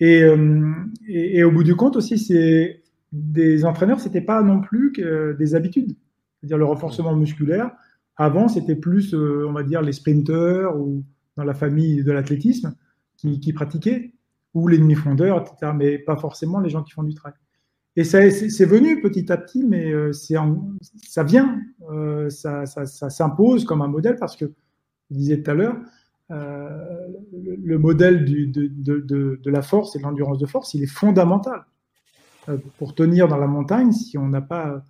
[0.01, 0.73] Et, euh,
[1.07, 5.55] et, au bout du compte aussi, c'est des entraîneurs, c'était pas non plus que des
[5.55, 5.95] habitudes.
[6.41, 7.71] C'est-à-dire le renforcement musculaire.
[8.17, 11.05] Avant, c'était plus, euh, on va dire, les sprinteurs ou
[11.37, 12.75] dans la famille de l'athlétisme
[13.17, 14.13] qui, qui, pratiquaient,
[14.55, 15.73] ou les demi-fondeurs, etc.
[15.75, 17.35] Mais pas forcément les gens qui font du trail.
[17.95, 23.89] Et c'est venu petit à petit, mais euh, ça vient, euh, ça, s'impose comme un
[23.89, 24.47] modèle parce que,
[25.11, 25.77] je disais tout à l'heure,
[26.31, 31.67] euh, le, modèle de, la force et de l'endurance de force, il est fondamental.
[32.79, 34.83] pour tenir dans la montagne, si on n'a pas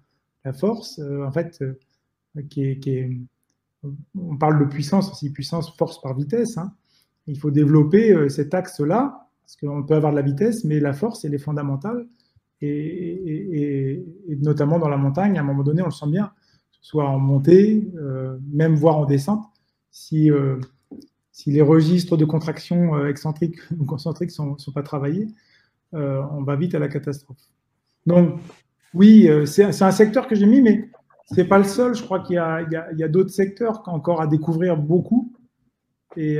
[0.45, 1.65] la force, en fait,
[2.51, 3.11] qui est,
[4.17, 6.57] on parle de puissance aussi, puissance, force par vitesse.
[6.57, 6.73] Hein.
[7.27, 11.25] Il faut développer cet axe-là, parce qu'on peut avoir de la vitesse, mais la force,
[11.25, 12.07] elle est fondamentale
[12.63, 14.05] et,
[14.41, 16.33] notamment dans la montagne, à un moment donné, on le sent bien,
[16.81, 19.45] soit en montée, euh, même voire en descente,
[19.91, 20.59] si, euh,
[21.47, 25.29] les registres de contraction euh, excentriques ou concentriques ne sont, pas travaillés,
[25.93, 27.37] on va vite à la catastrophe.
[28.07, 28.41] Donc,
[28.95, 30.89] oui, c'est un secteur que j'ai mis, mais
[31.31, 31.95] ce n'est pas le seul.
[31.95, 35.35] Je crois qu'il y a, a, a d'autres secteurs encore à découvrir beaucoup.
[36.17, 36.39] Et,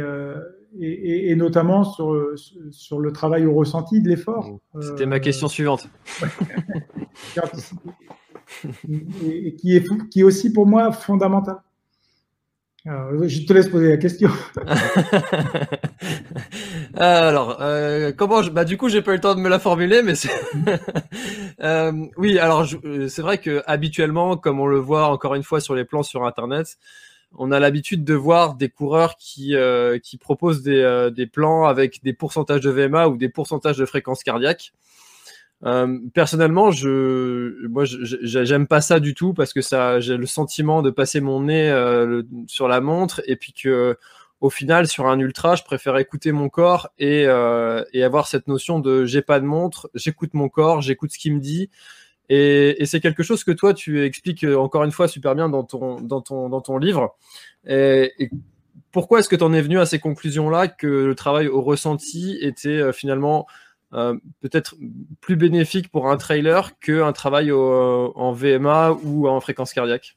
[0.81, 2.33] et, notamment sur,
[2.71, 4.59] sur le travail au ressenti de l'effort.
[4.81, 5.89] C'était ma question suivante.
[9.25, 11.57] et, qui, est, qui est aussi pour moi fondamental.
[12.85, 14.31] je te laisse poser la question.
[16.97, 18.51] alors, euh, comment je...
[18.51, 20.15] Bah du coup, j'ai pas eu le temps de me la formuler, mais
[21.63, 22.39] euh, oui.
[22.39, 25.85] Alors, euh, c'est vrai que habituellement, comme on le voit encore une fois sur les
[25.85, 26.79] plans sur Internet,
[27.39, 32.03] on a l'habitude de voir des coureurs qui euh, qui proposent des, des plans avec
[32.03, 34.73] des pourcentages de VMA ou des pourcentages de fréquence cardiaque.
[35.65, 40.83] Euh, personnellement, je, moi, j'aime pas ça du tout parce que ça, j'ai le sentiment
[40.83, 43.97] de passer mon nez euh, sur la montre et puis que,
[44.41, 48.49] au final, sur un ultra, je préfère écouter mon corps et, euh, et avoir cette
[48.49, 51.71] notion de j'ai pas de montre, j'écoute mon corps, j'écoute ce qu'il me dit.
[52.29, 56.01] Et, c'est quelque chose que toi, tu expliques encore une fois super bien dans ton,
[56.01, 57.17] dans ton, dans ton livre.
[57.67, 58.31] Et,
[58.91, 62.37] pourquoi est-ce que tu en es venu à ces conclusions-là que le travail au ressenti
[62.41, 63.47] était finalement
[63.95, 64.75] euh, peut-être
[65.21, 70.17] plus bénéfique pour un trailer qu'un travail en VMA ou en fréquence cardiaque?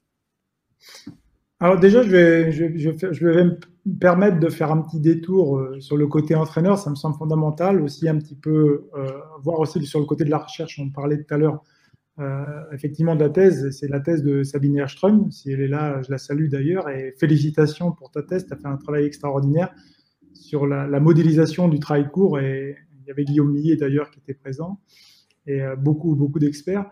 [1.60, 3.60] Alors déjà, je vais, je, vais me
[4.00, 7.82] permettre de faire un petit détour euh, sur le côté entraîneur, ça me semble fondamental,
[7.82, 9.10] aussi un petit peu, euh,
[9.42, 11.64] voir aussi sur le côté de la recherche, on parlait tout à l'heure,
[12.72, 16.12] effectivement de la thèse, c'est la thèse de Sabine Erström, si elle est là, je
[16.12, 19.74] la salue d'ailleurs, et félicitations pour ta thèse, tu as fait un travail extraordinaire
[20.34, 24.34] sur la, modélisation du travail court et il y avait Guillaume Millet d'ailleurs qui était
[24.34, 24.80] présent
[25.48, 26.86] et euh, beaucoup, beaucoup d'experts.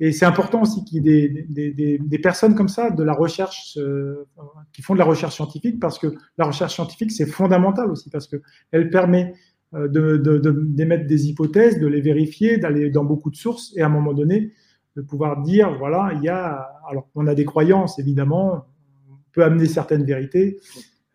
[0.00, 4.26] Et c'est important aussi qu'il y ait des, des, d'écomme ça, de la recherche, euh,
[4.72, 8.26] qui font de la recherche scientifique, parce que la recherche scientifique, c'est fondamental aussi, parce
[8.26, 9.34] qu'elle permet
[9.74, 13.90] euh, d'émettre des hypothèses, de les vérifier, d'aller dans beaucoup de sources, et à un
[13.90, 14.52] moment donné,
[14.96, 18.66] de pouvoir dire, voilà, il y a, alors on a des croyances, évidemment,
[19.10, 20.58] on peut amener certaines vérités,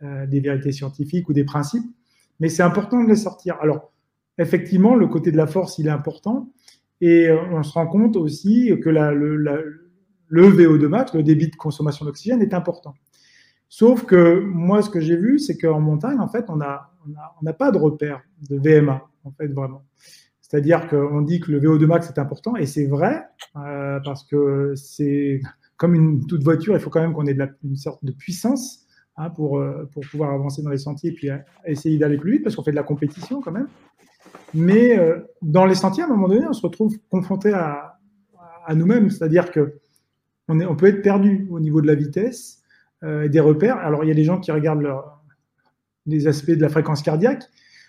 [0.01, 1.85] des vérités scientifiques ou des principes,
[2.39, 3.57] mais c'est important de les sortir.
[3.61, 3.91] Alors,
[4.37, 6.51] effectivement, le côté de la force, il est important.
[7.01, 9.35] Et euh, on se rend compte aussi que le,
[10.29, 12.93] le, VO2 max, le débit de consommation d'oxygène, est important.
[13.67, 16.91] Sauf que moi, ce que j'ai vu, c'est qu'en montagne, en fait, on n'a
[17.41, 19.83] on a, pas de repère de VMA, en fait, vraiment.
[20.47, 23.23] C'est-à-dire qu'on dit que le VO2 max est important, et c'est vrai,
[23.55, 25.41] euh, parce que c'est
[25.77, 28.85] comme une toute voiture, il faut quand même qu'on ait une sorte de puissance
[29.17, 31.29] hein, pour, euh, pour pouvoir avancer dans les sentiers et puis
[31.65, 33.67] essayer d'aller plus vite, parce qu'on fait de la compétition quand même.
[34.53, 37.91] Mais euh, dans les sentiers, à un moment donné, on se retrouve confronté à,
[38.73, 39.75] nous-mêmes, c'est-à-dire que
[40.47, 42.63] on, peut être perdu au niveau de la vitesse
[43.03, 43.77] euh, et des repères.
[43.77, 44.87] Alors, il y a des gens qui regardent
[46.07, 47.43] les aspects de la fréquence cardiaque,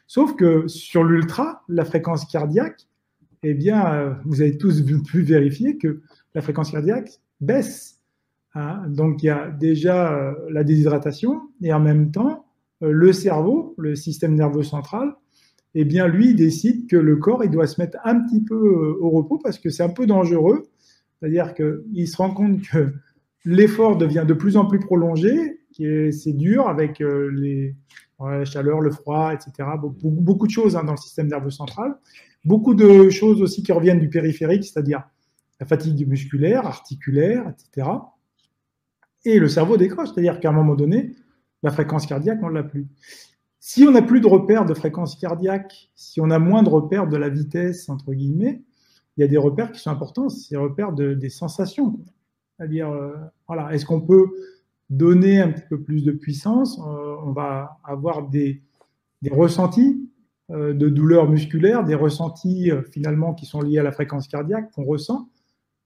[0.06, 2.86] sauf que sur l'ultra, la fréquence cardiaque,
[3.42, 6.00] eh bien, euh, vous avez tous pu vérifier que
[6.34, 8.00] la fréquence cardiaque baisse.
[8.54, 8.84] Hein.
[8.88, 12.46] Donc, il y a déjà la déshydratation et en même temps,
[12.80, 15.14] le cerveau, le système nerveux central,
[15.78, 18.54] eh bien, lui, il décide que le corps, il doit se mettre un petit peu
[18.54, 20.70] euh, au repos parce que c'est un peu dangereux.
[21.20, 22.94] C'est-à-dire qu'il se rend compte que
[23.44, 27.76] l'effort devient de plus en plus prolongé, c'est dur avec euh, les,
[28.20, 29.68] la chaleur, le froid, etc.
[29.78, 31.96] Beaucoup, de choses hein, dans le système nerveux central.
[32.44, 35.02] Beaucoup de choses aussi qui reviennent du périphérique, c'est-à-dire
[35.60, 37.88] la fatigue musculaire, articulaire, etc.
[39.24, 41.16] Et le cerveau décroche, c'est-à-dire qu'à un moment donné,
[41.62, 42.86] la fréquence cardiaque, on ne l'a plus.
[43.58, 47.08] Si on n'a plus de repères de fréquence cardiaque, si on a moins de repères
[47.08, 48.62] de la vitesse, entre guillemets,
[49.16, 51.98] il y a des repères qui sont importants, c'est les repères de, des sensations.
[52.56, 53.14] C'est-à-dire, euh,
[53.48, 54.26] voilà, est-ce qu'on peut
[54.90, 58.62] donner un petit peu plus de puissance euh, On va avoir des,
[59.22, 60.08] des ressentis
[60.50, 64.84] euh, de douleur musculaire, des ressentis finalement qui sont liés à la fréquence cardiaque qu'on
[64.84, 65.28] ressent,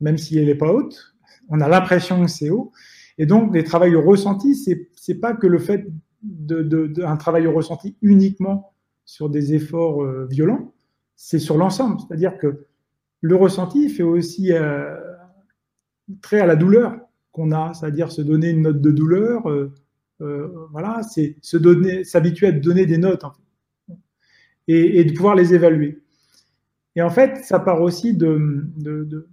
[0.00, 1.14] même si elle n'est pas haute.
[1.48, 2.72] On a l'impression que c'est haut.
[3.18, 5.86] Et donc, les travails ressentis, c'est, c'est pas que le fait
[6.22, 8.72] de, un travail au ressenti uniquement
[9.04, 10.72] sur des efforts euh, violents,
[11.16, 11.98] c'est sur l'ensemble.
[12.00, 12.66] C'est-à-dire que
[13.20, 14.96] le ressenti fait aussi euh,
[16.22, 16.96] très à la douleur
[17.32, 19.48] qu'on a, c'est-à-dire se donner une note de douleur.
[19.48, 19.72] Euh,
[20.70, 23.24] voilà, c'est se donner, s'habituer à donner des notes
[24.68, 26.02] et, de pouvoir les évaluer.
[26.96, 29.28] Et en fait, ça part aussi de, de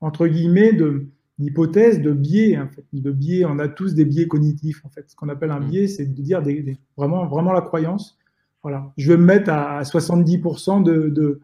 [0.00, 1.06] entre guillemets, de,
[1.38, 3.44] de biais, en fait, de biais.
[3.44, 5.08] On a tous des biais cognitifs, en fait.
[5.08, 5.68] Ce qu'on appelle un mm.
[5.68, 8.18] biais, c'est de dire des, vraiment, vraiment la croyance.
[8.62, 11.40] Voilà, je vais me mettre à 70% de, de,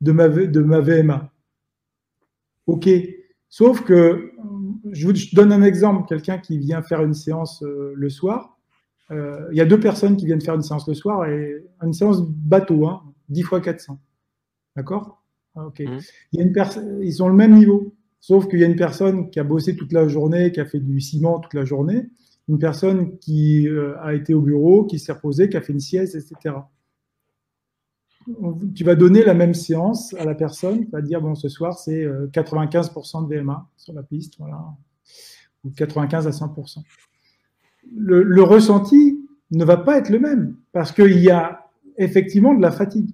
[0.00, 1.30] de, ma, de ma VMA.
[2.66, 2.88] Ok.
[3.50, 4.32] Sauf que,
[4.94, 8.58] je vous donne un exemple, quelqu'un qui vient faire une séance euh, le soir.
[9.10, 11.92] Euh, il y a deux personnes qui viennent faire une séance le soir et une
[11.92, 13.98] séance bateau, hein, 10 fois 400.
[14.76, 15.22] D'accord?
[15.56, 15.80] Ok.
[15.80, 15.98] Mm.
[16.32, 17.94] Il y a une ils ont le même niveau.
[18.20, 20.80] Sauf qu'il y a une personne qui a bossé toute la journée, qui a fait
[20.80, 22.06] du ciment toute la journée,
[22.48, 25.80] une personne qui euh, a été au bureau, qui s'est reposée, qui a fait une
[25.80, 26.56] sieste, etc.
[28.74, 31.78] Tu vas donner la même séance à la personne, tu vas dire, bon, ce soir,
[31.78, 34.60] c'est 95% euh, de VMA sur la piste, voilà,
[35.64, 36.78] ou 95 à 100%.
[37.96, 39.18] Le, ressenti
[39.50, 41.66] ne va pas être le même, parce qu'il y a
[41.98, 43.10] effectivement de la fatigue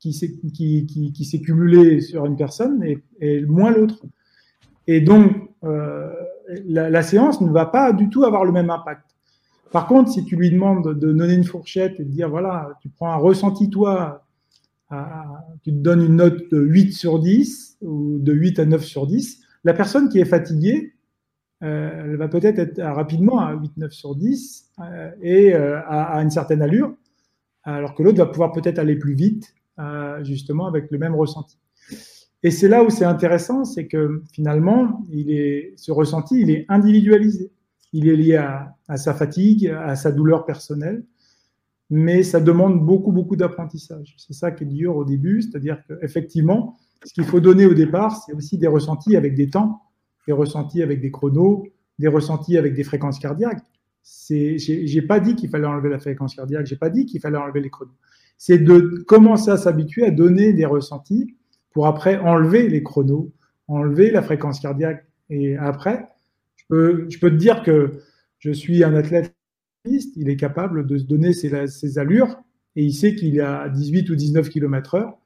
[0.00, 4.04] qui s'est cumulée sur une personne et, et moins l'autre.
[4.86, 6.12] Et donc, euh,
[6.66, 9.04] la, la, séance ne va pas du tout avoir le même impact.
[9.70, 12.88] Par contre, si tu lui demandes de donner une fourchette et de dire, voilà, tu
[12.88, 14.24] prends un ressenti, toi,
[14.90, 18.84] à, tu te donnes une note de 8 sur 10 ou de 8 à 9
[18.84, 20.94] sur 10, la personne qui est fatiguée,
[21.62, 26.22] euh, elle va peut-être être rapidement à 8, 9 sur 10 euh, et euh, à,
[26.22, 26.94] une certaine allure,
[27.64, 31.58] alors que l'autre va pouvoir peut-être aller plus vite, euh, justement, avec le même ressenti.
[32.44, 37.50] Et c'est là où c'est intéressant, c'est que finalement, il ce ressenti, il est individualisé.
[37.92, 41.02] Il est lié à, à sa fatigue, à sa douleur personnelle,
[41.90, 44.14] mais ça demande beaucoup, beaucoup d'apprentissage.
[44.18, 48.22] C'est ça qui est dur au début, c'est-à-dire qu'effectivement, ce qu'il faut donner au départ,
[48.24, 49.82] c'est aussi des ressentis avec des temps,
[50.26, 51.66] des ressentis avec des chronos,
[51.98, 53.62] des ressentis avec des fréquences cardiaques.
[54.28, 57.60] J'ai pas dit qu'il fallait enlever la fréquence cardiaque, j'ai pas dit qu'il fallait enlever
[57.60, 57.94] les chronos.
[58.36, 61.36] C'est de commencer à s'habituer à donner des ressentis
[61.72, 63.32] pour après enlever les chronos,
[63.66, 65.06] enlever la fréquence cardiaque.
[65.30, 66.06] Et après,
[66.56, 68.00] je peux, je peux te dire que
[68.38, 69.34] je suis un athlète,
[70.16, 72.36] il est capable de se donner ses, allures
[72.76, 75.18] et il sait qu'il est à 18 ou 19 km heure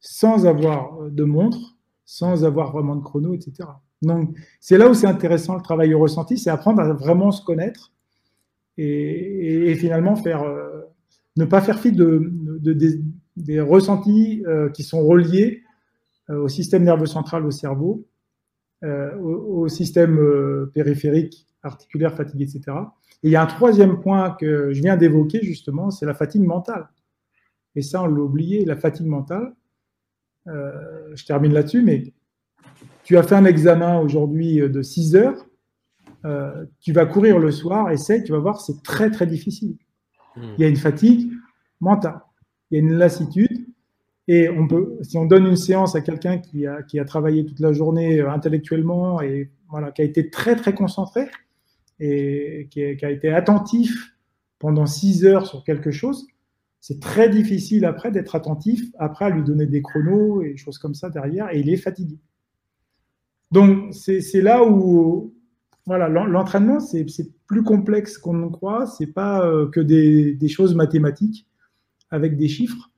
[0.00, 3.68] sans avoir de montre, sans avoir vraiment de chrono, etc.
[4.02, 7.42] Donc, c'est là où c'est intéressant le travail au ressenti, c'est apprendre à vraiment se
[7.42, 7.92] connaître
[8.76, 10.82] et, finalement euh,
[11.36, 13.00] ne pas faire fi de, de, de
[13.36, 15.62] des, ressentis euh, qui sont reliés
[16.30, 18.06] euh, au système nerveux central, au cerveau,
[18.82, 20.20] au, système
[20.74, 22.62] périphérique, articulaire, fatigue, etc.
[23.22, 26.42] Et il y a un troisième point que je viens d'évoquer justement, c'est la fatigue
[26.42, 26.88] mentale.
[27.74, 29.54] Et ça, on l'a oublié, la fatigue mentale.
[30.46, 32.12] je termine là-dessus, mais
[33.04, 35.46] tu as fait un examen aujourd'hui de 6 heures,
[36.24, 39.76] euh, tu vas courir le soir, essaie, tu vas voir, c'est très très difficile.
[40.36, 40.42] Mmh.
[40.56, 41.30] Il y a une fatigue
[41.80, 42.20] mentale,
[42.70, 43.66] il y a une lassitude,
[44.26, 47.44] et on peut, si on donne une séance à quelqu'un qui a, qui a travaillé
[47.44, 51.28] toute la journée euh, intellectuellement et voilà, qui a été très très concentré
[52.04, 54.14] et qui a, été attentif
[54.58, 56.26] pendant 6 heures sur quelque chose,
[56.80, 60.94] c'est très difficile après d'être attentif, après à lui donner des chronos et choses comme
[60.94, 62.18] ça derrière, et il est fatigué.
[63.50, 65.34] Donc, c'est là où
[65.86, 67.06] voilà, l'entraînement, c'est
[67.46, 68.86] plus complexe qu'on ne croit.
[68.86, 71.46] C'est pas euh, que des, des, choses mathématiques
[72.10, 72.90] avec des chiffres.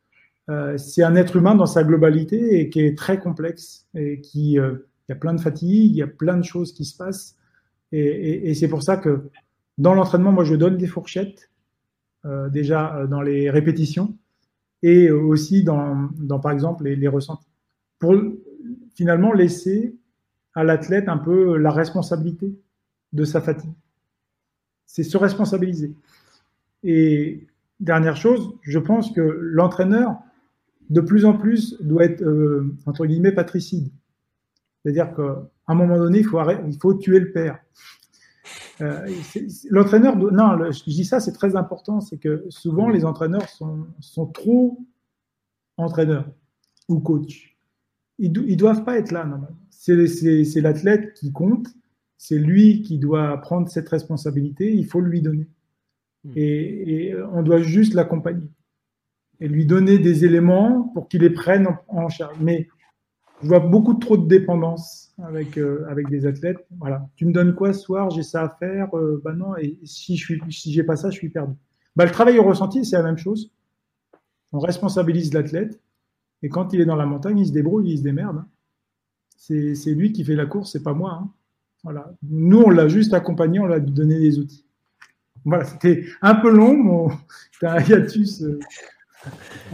[0.48, 4.60] Euh, c'est un être humain dans sa globalité et qui est très complexe et qui,
[4.60, 6.96] euh, il y a plein de fatigue, il y a plein de choses qui se
[6.96, 7.36] passent.
[7.92, 9.30] Et, c'est pour ça que
[9.78, 11.50] dans l'entraînement, moi, je donne des fourchettes
[12.24, 14.16] euh, déjà euh, dans les répétitions
[14.82, 16.10] et aussi dans,
[16.42, 17.48] par exemple, les, les ressentis.
[17.98, 18.14] Pour
[18.94, 19.96] finalement laisser
[20.54, 22.58] à l'athlète un peu la responsabilité
[23.12, 23.72] de sa fatigue.
[24.86, 25.94] C'est se responsabiliser.
[26.82, 27.46] Et
[27.80, 30.16] dernière chose, je pense que l'entraîneur,
[30.88, 33.90] de plus en plus, doit être, euh, entre guillemets, patricide.
[34.86, 37.58] C'est-à-dire qu'à un moment donné, il faut, arrêter, il faut tuer le père.
[38.80, 39.08] Euh,
[39.68, 43.86] l'entraîneur, non, le, je dis ça, c'est très important, c'est que souvent les entraîneurs sont,
[43.98, 44.78] sont trop
[45.76, 46.30] entraîneurs
[46.88, 47.56] ou coachs.
[48.18, 51.68] Ils, do, ils doivent pas être là, normalement c'est l'athlète qui compte,
[52.16, 55.48] c'est lui qui doit prendre cette responsabilité, il faut lui donner.
[56.24, 56.32] Hmm.
[56.36, 58.48] Et, et on doit juste l'accompagner
[59.40, 62.38] et lui donner des éléments pour qu'il les prenne en, en, charge.
[62.40, 62.68] Mais
[63.42, 66.66] je vois beaucoup trop de dépendance avec, euh, avec des athlètes.
[66.78, 67.08] Voilà.
[67.16, 68.10] Tu me donnes quoi ce soir?
[68.10, 71.16] J'ai ça à faire euh, Bah non, et si je suis, si pas ça, je
[71.16, 71.54] suis perdu.
[71.96, 73.50] Bah, le travail au ressenti, c'est la même chose.
[74.52, 75.80] On responsabilise l'athlète
[76.42, 78.44] et quand il est dans la montagne, il se débrouille, il se démerde.
[79.36, 81.20] C'est lui qui fait la course, c'est pas moi.
[81.22, 81.30] Hein.
[81.84, 82.12] Voilà.
[82.22, 84.64] Nous, on l'a juste accompagné, on l'a donné des outils.
[85.44, 87.10] Voilà, c'était un peu long, mon...
[87.52, 88.42] c'était un hiatus.
[88.42, 88.58] Euh,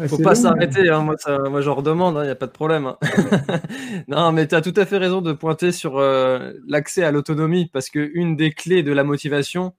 [0.09, 1.01] Faut pas s'arrêter, hein.
[1.01, 1.17] moi,
[1.49, 2.87] moi j'en redemande, il hein, n'y a pas de problème.
[2.87, 2.99] Hein.
[4.09, 7.69] non, mais tu as tout à fait raison de pointer sur euh, l'accès à l'autonomie,
[7.73, 9.75] parce qu'une des clés de la motivation,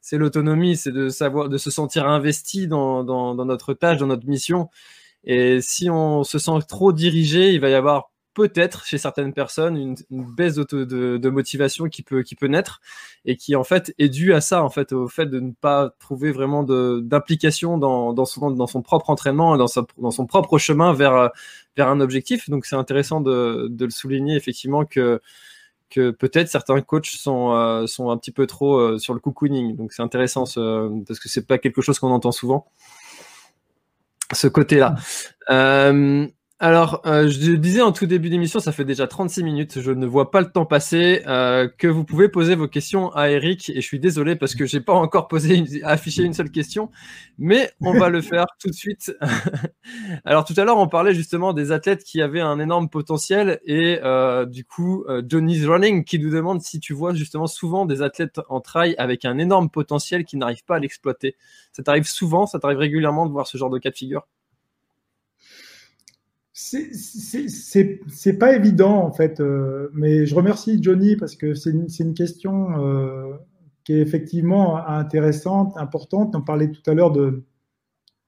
[0.00, 4.06] c'est l'autonomie, c'est de savoir, de se sentir investi dans, dans, dans, notre tâche, dans
[4.06, 4.68] notre mission.
[5.24, 8.10] Et si on se sent trop dirigé, il va y avoir
[8.48, 10.84] peut-être chez certaines personnes une, baisse de,
[11.16, 12.80] de, motivation qui peut qui peut naître
[13.24, 15.90] et qui en fait est due à ça en fait au fait de ne pas
[15.98, 20.58] trouver vraiment d'implication dans, dans son dans son propre entraînement dans sa, dans son propre
[20.58, 21.30] chemin vers
[21.76, 22.48] vers un objectif.
[22.50, 25.20] Donc c'est intéressant de, de le souligner effectivement que
[25.90, 29.76] que peut-être certains coachs sont euh, sont un petit peu trop euh, sur le cocooning.
[29.76, 32.66] Donc c'est intéressant ce, parce que c'est pas quelque chose qu'on entend souvent
[34.32, 34.94] ce côté là
[35.50, 36.26] euh,
[36.62, 40.04] Alors, euh, je disais en tout début d'émission, ça fait déjà 36 minutes, je ne
[40.04, 43.76] vois pas le temps passer, euh, que vous pouvez poser vos questions à Eric, et
[43.76, 46.90] je suis désolé parce que j'ai pas encore posé affiché une seule question,
[47.38, 49.10] mais on va le faire tout de suite.
[50.26, 53.98] Alors tout à l'heure, on parlait justement des athlètes qui avaient un énorme potentiel, et
[54.04, 58.38] euh, du coup, Johnny's Running qui nous demande si tu vois justement souvent des athlètes
[58.50, 61.36] en trail avec un énorme potentiel qui n'arrivent pas à l'exploiter.
[61.72, 64.26] Ça t'arrive souvent, ça t'arrive régulièrement de voir ce genre de cas de figure?
[66.62, 72.78] C'est pas évident en fait, euh, mais je remercie Johnny parce que c'est une, question
[72.84, 73.34] euh,
[73.84, 76.36] qui est effectivement intéressante, importante.
[76.36, 77.44] On parlait tout à l'heure de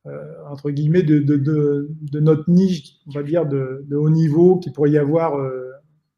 [0.07, 4.71] euh, entre guillemets de, de, de, notre niche, on va dire de, haut niveau qui
[4.71, 5.39] pourrait y avoir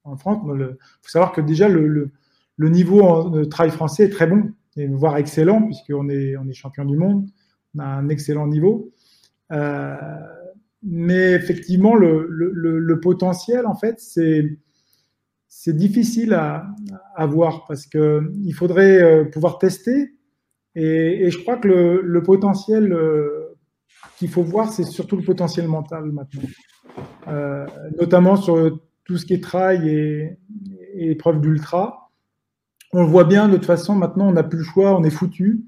[0.04, 0.38] en France.
[0.54, 2.12] Il faut savoir que déjà le,
[2.58, 6.84] niveau en travail français est très bon, et voire excellent puisqu'on est on est champion
[6.84, 7.26] du monde,
[7.74, 8.92] on a un excellent niveau.
[10.84, 16.66] Mais effectivement, le, potentiel, en fait, c'est difficile à,
[17.26, 20.12] voir parce que il faudrait euh, pouvoir tester.
[20.74, 23.56] Et, je crois que le, potentiel euh,
[24.18, 26.48] qu'il faut voir, c'est surtout le potentiel mental maintenant,
[27.28, 27.66] euh,
[27.98, 30.38] notamment sur tout ce qui est trail et,
[30.96, 32.10] épreuve d'ultra.
[32.92, 33.96] On le voit bien de toute façon.
[33.96, 35.64] Maintenant, on n'a plus le choix, on est foutu.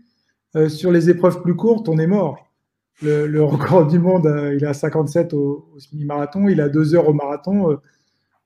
[0.69, 2.47] Sur les épreuves plus courtes, on est mort
[3.03, 7.09] le, record du monde, euh, il est à 57 au, semi-marathon, il a 2 heures
[7.09, 7.73] au marathon.
[7.73, 7.77] Euh,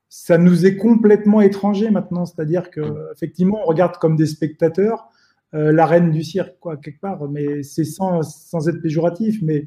[0.09, 2.81] ça nous est complètement étranger maintenant, c'est-à-dire que
[3.15, 5.09] effectivement, on regarde comme des spectateurs
[5.55, 9.41] euh, la reine du cirque, quoi, quelque part, mais c'est sans, sans, être péjoratif.
[9.43, 9.67] Mais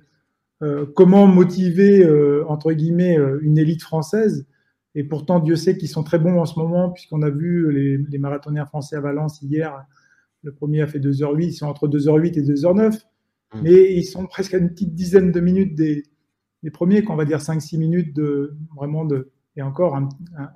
[0.96, 2.08] comment motiver
[2.48, 4.46] entre guillemets une élite française?
[4.96, 7.98] Et pourtant, Dieu sait qu'ils sont très bons en ce moment, puisqu'on a vu les,
[7.98, 9.86] les marathoniens français à Valence hier.
[10.42, 13.02] Le premier a fait 2h08, ils sont entre 2h08 et 2h09.
[13.54, 13.60] Mm.
[13.62, 16.04] mais ils sont presque à une petite dizaine de minutes des,
[16.72, 20.50] premiers, qu'on va dire 5-6 minutes de vraiment de, et encore, un, un,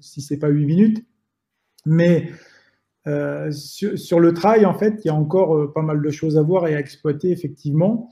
[0.00, 1.06] si c'est pas 8 minutes.
[1.84, 2.30] Mais
[3.06, 6.10] euh, sur, sur, le trail, en fait, il y a encore euh, pas mal de
[6.10, 8.10] choses à voir et à exploiter, effectivement.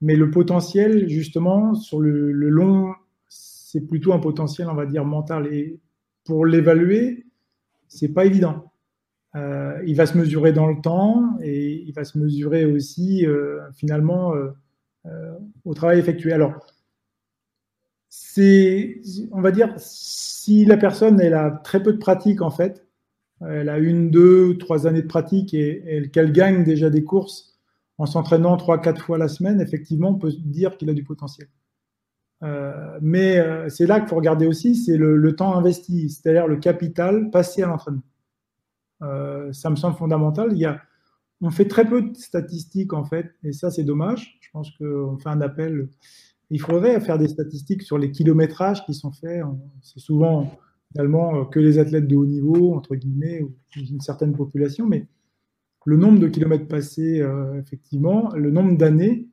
[0.00, 2.92] Mais le potentiel, justement, sur le, le long,
[3.28, 5.52] c'est plutôt un potentiel, on va dire, mental.
[5.52, 5.80] Et
[6.24, 7.26] pour l'évaluer,
[7.88, 8.72] c'est pas évident.
[9.36, 13.60] Euh, il va se mesurer dans le temps et il va se mesurer aussi euh,
[13.72, 15.32] finalement euh,
[15.64, 16.32] au travail effectué.
[16.32, 16.54] Alors,
[18.08, 19.00] c'est,
[19.32, 22.86] on va dire, si la personne elle a très peu de pratique en fait,
[23.40, 27.58] elle a une, deux, trois années de pratique et, qu'elle gagne déjà des courses
[27.98, 31.48] en s'entraînant trois, quatre fois la semaine, effectivement, on peut dire qu'il a du potentiel.
[33.02, 37.30] mais c'est là qu'il faut regarder aussi, c'est le, le temps investi, c'est-à-dire le capital
[37.30, 38.02] passé à l'entraînement.
[39.02, 40.50] Euh, ça me semble fondamental.
[40.52, 40.80] Il y a,
[41.40, 44.38] on fait très peu de statistiques en fait, et ça c'est dommage.
[44.40, 45.88] Je pense qu'on fait un appel.
[46.50, 49.42] Il faudrait faire des statistiques sur les kilométrages qui sont faits.
[49.82, 50.50] C'est souvent
[50.92, 55.06] finalement euh, que les athlètes de haut niveau, entre guillemets, ou une certaine population, mais
[55.86, 59.28] le nombre de kilomètres passés, euh, effectivement, le nombre d'années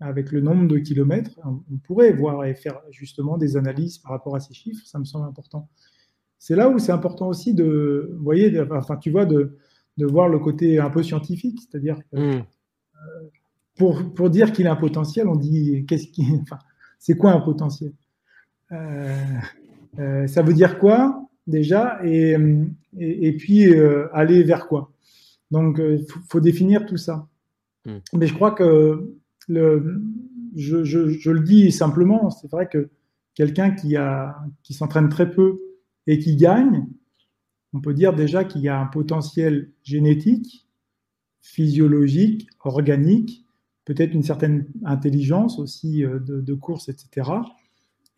[0.00, 4.36] avec le nombre de kilomètres, on pourrait voir et faire justement des analyses par rapport
[4.36, 5.68] à ces chiffres, ça me semble important
[6.38, 9.56] c'est là où c'est important aussi de, vous voyez, enfin, tu vois, de,
[9.96, 12.18] de, voir le côté un peu scientifique, c'est-à-dire hmm.
[12.18, 12.42] euh,
[13.76, 16.58] pour, pour, dire qu'il a un potentiel, on dit qu'est-ce qui, enfin,
[16.98, 17.92] c'est quoi un potentiel?
[18.72, 19.16] Euh,
[19.98, 21.98] euh, Ça veut dire quoi déjà?
[22.04, 22.36] Et,
[22.98, 23.74] et, puis
[24.12, 24.92] aller vers quoi?
[25.50, 27.26] Donc, il faut, définir tout ça.
[27.84, 27.98] Hmm.
[28.14, 29.14] Mais je crois que
[29.48, 30.02] le,
[30.54, 32.90] je, je, je le dis simplement, c'est vrai que
[33.34, 35.58] quelqu'un qui, a, qui s'entraîne très peu
[36.08, 36.86] et qui gagne,
[37.74, 40.66] on peut dire déjà qu'il y a un potentiel génétique,
[41.42, 43.44] physiologique, organique,
[43.84, 47.30] peut-être une certaine intelligence aussi euh, de, course, etc.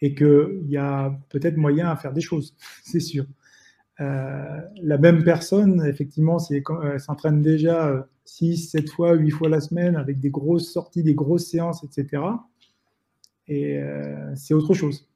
[0.00, 3.26] Et qu'il y a peut-être moyen à faire des choses, c'est sûr.
[3.98, 10.20] Euh, la même personne, effectivement, s'entraîne déjà 6, 7 fois, 8 fois la semaine avec
[10.20, 12.22] des grosses sorties, des grosses séances, etc.
[13.48, 15.09] Et euh, c'est autre chose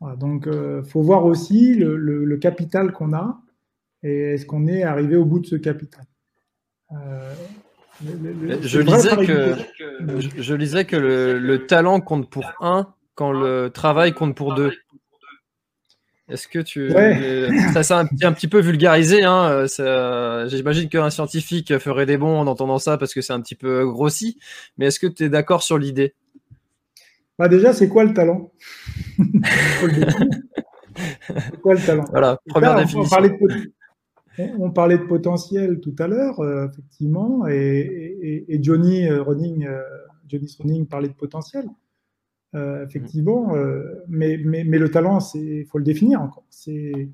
[0.00, 3.40] donc, il euh, faut voir aussi le, capital qu'on a
[4.02, 6.04] et est-ce qu'on est arrivé au bout de ce capital.
[6.92, 7.32] Euh,
[8.62, 9.56] je, lisais que,
[10.38, 14.72] je, lisais que le, talent compte pour un quand le travail compte pour deux.
[16.28, 16.90] Est-ce que tu.
[17.72, 19.24] Ça, c'est un, un, petit peu vulgarisé.
[19.24, 19.64] Hein,
[20.48, 23.86] J'imagine qu'un scientifique ferait des bons en entendant ça parce que c'est un petit peu
[23.86, 24.38] grossi.
[24.76, 26.14] Mais est-ce que tu es d'accord sur l'idée?
[27.38, 28.52] Bah déjà, c'est quoi le talent?
[31.26, 32.04] C'est quoi le talent?
[32.10, 33.00] Voilà, première définition.
[34.58, 39.82] On parlait, de, potentiel tout à l'heure, euh, effectivement, et, Johnny euh, Running, euh,
[40.28, 41.66] Johnny's Running parlait de potentiel.
[42.54, 43.54] effectivement,
[44.08, 46.46] mais, mais, mais, le talent, il faut le définir encore.
[46.48, 47.10] C'est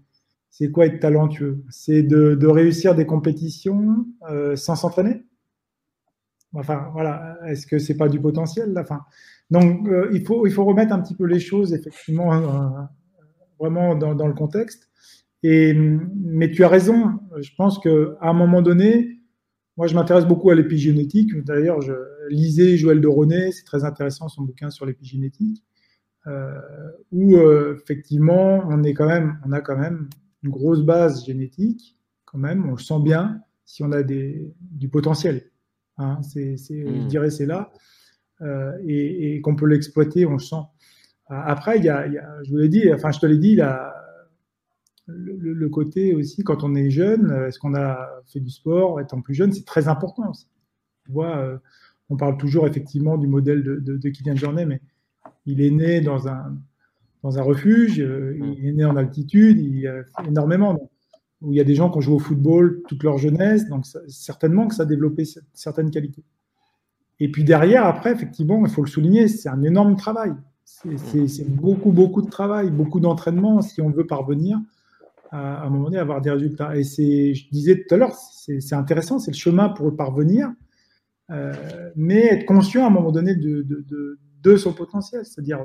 [0.51, 1.65] c'est quoi être talentueux?
[1.71, 4.07] C'est de, de, réussir des compétitions
[4.55, 5.25] sans s'entraîner?
[6.55, 8.83] Enfin, voilà, est-ce que c'est pas du potentiel là?
[8.83, 9.01] Enfin,
[9.53, 12.89] Donc, il, faut, il faut remettre un petit peu les choses, effectivement,
[13.61, 14.91] vraiment dans, dans, le contexte.
[15.43, 17.91] Et, mais tu as raison, je pense qu'à
[18.23, 19.21] un moment donné,
[19.77, 21.35] moi je m'intéresse beaucoup à l'épigénétique.
[21.45, 21.93] D'ailleurs, je
[22.31, 25.63] lisais Joël de Ronet, c'est très intéressant son bouquin sur l'épigénétique,
[26.27, 26.51] euh,
[27.11, 30.09] où euh, effectivement on, est quand même, on a quand même
[30.43, 34.89] une grosse base génétique, quand même, on le sent bien si on a des, du
[34.89, 35.51] potentiel.
[35.99, 37.09] Hein, c'est, Je mmh.
[37.09, 37.79] dirais c'est là, euh,
[38.85, 40.63] et, et qu'on peut l'exploiter, on le sent.
[41.29, 43.39] Après, il y a, il y a je vous l'ai dit, enfin je te l'ai
[43.39, 43.61] dit,
[45.07, 49.21] le, côté aussi, quand on est jeune, euh, est-ce qu'on a fait du sport étant
[49.21, 50.47] plus jeune, c'est très important aussi.
[51.05, 51.59] Tu vois, euh,
[52.09, 54.81] on parle toujours effectivement du modèle de, de, de Kylian Jornet, mais
[55.47, 56.57] il est né dans un,
[57.23, 58.55] dans un refuge, euh, mm.
[58.59, 60.91] il est né en altitude, il a énormément.
[61.41, 63.85] où il y a des gens qui ont joué au football toute leur jeunesse, donc
[64.07, 66.23] certainement que ça a développé certaines qualités.
[67.23, 70.33] Et puis derrière, après, effectivement, il faut le souligner, c'est un énorme travail.
[70.65, 74.59] C'est beaucoup, beaucoup de travail, beaucoup d'entraînement si on veut parvenir
[75.31, 76.77] à, un moment donné avoir des résultats.
[76.77, 80.51] Et c'est, je disais tout à l'heure, c'est intéressant, c'est le chemin pour parvenir,
[81.31, 81.53] euh,
[81.95, 85.25] mais être conscient à un moment donné de, de, de, son potentiel.
[85.25, 85.65] C'est-à-dire,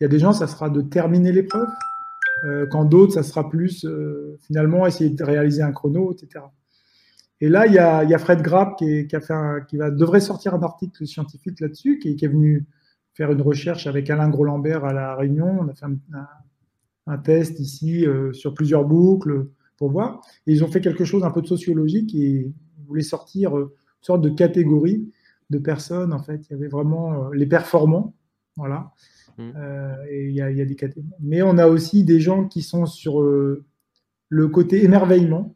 [0.00, 1.68] il y a des gens, ça sera de terminer l'épreuve,
[2.42, 6.44] euh, quand d'autres, ça sera plus euh, finalement essayer de réaliser un chrono, etc.
[7.40, 9.34] Et là, il y a, il y a Fred Grapp qui, qui, a fait
[9.68, 12.66] qui va, devrait sortir un article scientifique là-dessus, qui, qui, est venu
[13.14, 15.58] faire une recherche avec Alain Gros-Lambert à La Réunion.
[15.60, 15.96] On a fait un,
[17.08, 20.20] un test ici euh, sur plusieurs boucles pour voir.
[20.46, 23.74] Et ils ont fait quelque chose un peu de sociologique et ils voulaient sortir euh,
[24.00, 25.10] une sorte de catégorie
[25.50, 26.12] de personnes.
[26.12, 28.14] En fait, il y avait vraiment euh, les performants,
[28.56, 28.92] voilà.
[29.38, 29.52] Mmh.
[30.10, 31.14] et il y, a, des catégories.
[31.20, 35.54] Mais on a aussi des gens qui sont sur le côté émerveillement.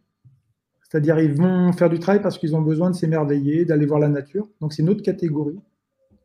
[0.93, 4.11] C'est-à-dire, ils vont faire du travail parce qu'ils ont besoin de s'émerveiller, d'aller voir la
[4.11, 4.47] nature.
[4.61, 5.59] Donc, c'est une autre catégorie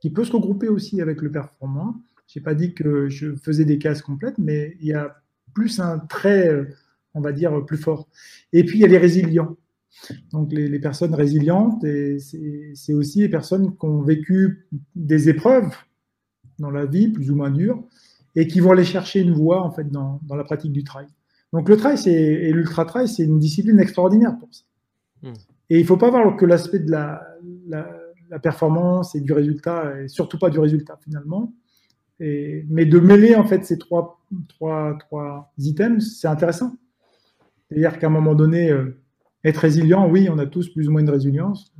[0.02, 1.96] qui peut se regrouper aussi avec le performant.
[2.28, 5.22] Je n'ai pas dit que je faisais des cases complètes, mais il y a
[5.54, 6.68] plus un trait,
[7.14, 8.10] on va dire, plus fort.
[8.52, 9.56] Et puis, il y a les résilients.
[10.34, 11.86] Donc, les, personnes résilientes,
[12.20, 15.74] c'est aussi les personnes qui ont vécu des épreuves
[16.60, 17.82] dans la vie, plus ou moins dures,
[18.36, 21.08] et qui vont aller chercher une voie, en fait, dans, la pratique du trail.
[21.54, 24.64] Donc, le trail et l'ultra-trail, c'est une discipline extraordinaire pour ça.
[25.24, 25.34] Hmm.
[25.70, 27.22] Et il ne faut pas voir que l'aspect de la,
[27.68, 31.54] la, performance et du résultat, et surtout pas du résultat finalement,
[32.20, 34.20] mais de mêler en fait ces trois,
[34.50, 36.76] trois, trois items, c'est intéressant.
[37.68, 38.98] C'est-à-dire qu'à un moment donné, euh,
[39.44, 41.74] être résilient, oui, on a tous plus ou moins une résilience.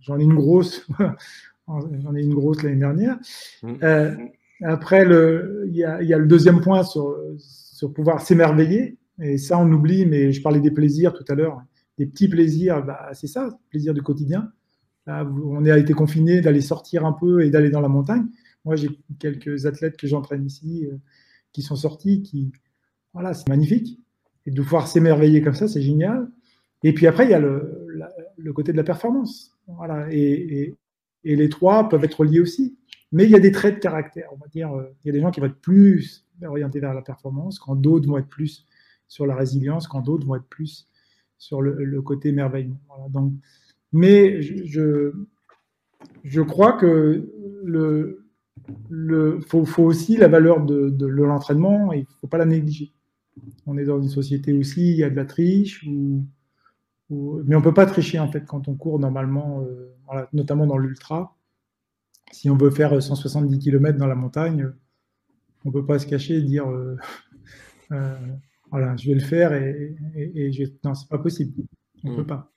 [0.00, 0.86] J'en ai une grosse,
[1.68, 3.18] j'en ai une grosse l'année dernière.
[3.62, 3.72] Mmh.
[3.82, 4.16] Euh,
[4.62, 8.98] après, il y a, y a, le deuxième point sur, sur pouvoir s'émerveiller.
[9.20, 11.60] Et ça, on oublie, mais je parlais des plaisirs tout à l'heure.
[11.98, 14.50] Des petits plaisirs, bah, c'est ça, plaisir du quotidien.
[15.06, 18.26] On a été confiné d'aller sortir un peu et d'aller dans la montagne.
[18.64, 20.96] Moi, j'ai quelques athlètes que j'entraîne ici euh,
[21.52, 22.52] qui sont sortis, qui,
[23.12, 23.98] voilà, c'est magnifique.
[24.46, 26.30] Et de pouvoir s'émerveiller comme ça, c'est génial.
[26.82, 27.86] Et puis après, il y a le,
[28.36, 29.58] le côté de la performance.
[29.66, 30.06] Voilà.
[30.10, 30.76] Et,
[31.24, 32.78] et, les trois peuvent être liés aussi.
[33.12, 34.28] Mais il y a des traits de caractère.
[34.32, 36.94] On va dire, euh, il y a des gens qui vont être plus orientés vers
[36.94, 38.66] la performance, quand d'autres vont être plus
[39.08, 40.88] sur la résilience, quand d'autres vont être plus
[41.38, 42.32] sur le, le côté.
[42.32, 43.08] Voilà.
[43.08, 43.32] Donc,
[43.92, 45.12] mais je,
[46.22, 47.28] je, crois que
[47.64, 48.26] le,
[48.90, 52.92] il faut, aussi la valeur de, l'entraînement et il ne faut pas la négliger.
[53.66, 56.24] On est dans une société aussi, il y a de la triche, mais
[57.10, 61.36] on ne peut pas tricher en fait quand on court normalement, euh, notamment dans l'ultra.
[62.32, 64.70] Si on veut faire 170 km dans la montagne,
[65.64, 66.96] on ne peut pas se cacher et dire euh,
[67.92, 68.14] euh,
[68.70, 70.64] voilà, je vais le faire et, et, je...
[70.84, 71.64] non, c'est pas possible.
[72.04, 72.26] On ne peut mm.
[72.26, 72.52] pas.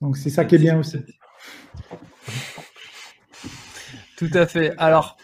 [0.00, 0.98] Donc c'est ça qui est bien aussi.
[4.16, 4.74] Tout à fait.
[4.76, 5.16] Alors,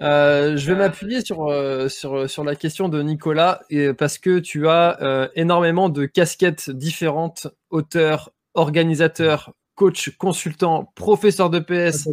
[0.00, 4.38] euh, je vais m'appuyer sur, euh, sur, sur la question de Nicolas et, parce que
[4.38, 12.08] tu as euh, énormément de casquettes différentes, auteur, organisateur, coach, consultant, professeur de PS,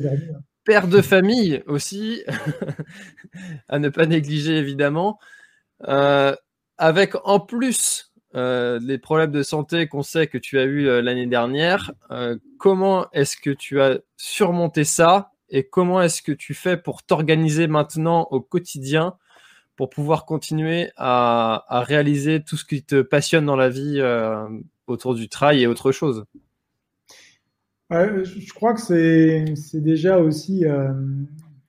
[0.63, 2.23] père de famille aussi,
[3.67, 5.19] à ne pas négliger évidemment,
[6.77, 11.91] avec en plus les problèmes de santé qu'on sait que tu as eu l'année dernière.
[12.57, 17.67] comment est-ce que tu as surmonté ça et comment est-ce que tu fais pour t'organiser
[17.67, 19.15] maintenant au quotidien
[19.75, 24.47] pour pouvoir continuer à, réaliser tout ce qui te passionne dans la vie euh,
[24.87, 26.25] autour du trail et autre chose?
[27.93, 30.91] Je crois que c'est déjà aussi euh,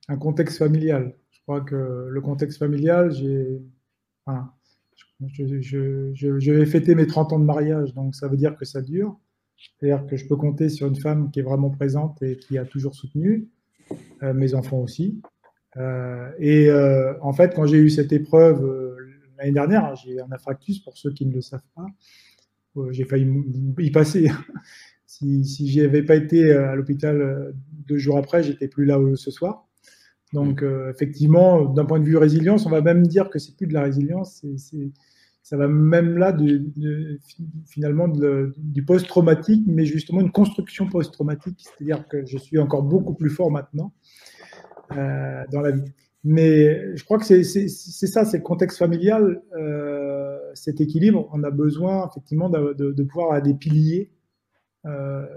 [0.09, 1.15] un contexte familial.
[1.31, 3.61] Je crois que le contexte familial, j'ai,
[5.21, 9.19] je, vais fêter mes 30 ans de mariage, donc ça veut dire que ça dure.
[9.79, 12.65] C'est-à-dire que je peux compter sur une femme qui est vraiment présente et qui a
[12.65, 13.49] toujours soutenu,
[14.23, 15.21] euh, mes enfants aussi.
[15.77, 16.71] Euh, et
[17.21, 18.97] en fait, quand j'ai eu cette épreuve
[19.37, 21.87] l'année dernière, j'ai un infarctus pour ceux qui ne le savent pas.
[22.93, 23.29] j'ai failli
[23.79, 24.31] y passer.
[25.19, 27.53] Si si j'y avais pas été à l'hôpital
[27.87, 29.67] deux jours après, j'étais plus là ce soir.
[30.35, 33.69] Donc, euh, effectivement, d'un point de vue résilience, on va même dire que c'est plus
[33.69, 34.45] de la résilience,
[35.45, 37.21] ça va même là de,
[37.67, 43.31] finalement du post-traumatique, mais justement une construction post-traumatique, c'est-à-dire que je suis encore beaucoup plus
[43.31, 43.93] fort maintenant
[44.97, 45.85] euh, dans la vie.
[46.25, 51.29] Mais je crois que c'est, ça, c'est le contexte familial, euh, cet équilibre.
[51.33, 54.11] On a besoin effectivement de, de pouvoir avoir des piliers.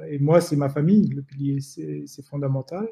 [0.10, 2.88] Et moi, c'est ma famille, le pilier, c'est fondamental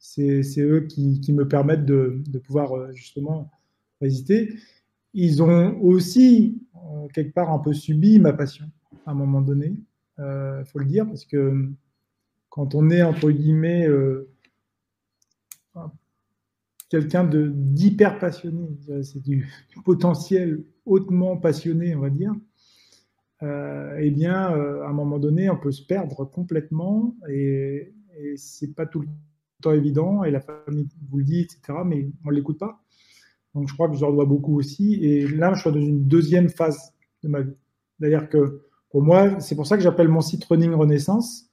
[0.00, 3.50] c'est eux qui, me permettent de, pouvoir euh, justement
[4.00, 4.54] résister.
[5.12, 8.70] Ils ont aussi, euh, quelque part, un peu subi ma passion
[9.06, 9.76] à un moment donné,
[10.18, 11.70] il euh, faut le dire, parce que
[12.48, 13.88] quand on est, entre guillemets,
[16.88, 18.68] quelqu'un d'hyper passionné,
[19.02, 19.48] c'est du,
[19.84, 22.34] potentiel hautement passionné, on va dire,
[23.42, 27.94] eh bien, à un moment donné, on peut se perdre complètement et,
[28.36, 29.08] c'est pas tout le
[29.62, 31.78] temps évident et la famille vous le dit, etc.
[31.86, 32.82] Mais on l'écoute pas.
[33.54, 34.94] Donc je crois que je leur dois beaucoup aussi.
[35.02, 37.54] Et là, je suis dans une deuxième phase de ma vie.
[37.98, 41.50] D'ailleurs que pour moi, c'est pour ça que j'appelle mon site Running Renaissance.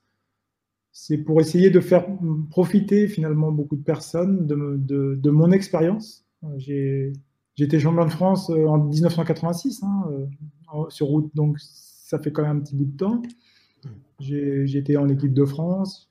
[0.91, 2.07] C'est pour essayer de faire
[2.49, 6.25] profiter finalement beaucoup de personnes de, mon expérience.
[7.65, 12.43] Été champion de France euh, en 1986 hein, euh, sur route, donc ça fait quand
[12.43, 13.21] même un petit bout de temps.
[14.19, 16.09] Été en équipe de France,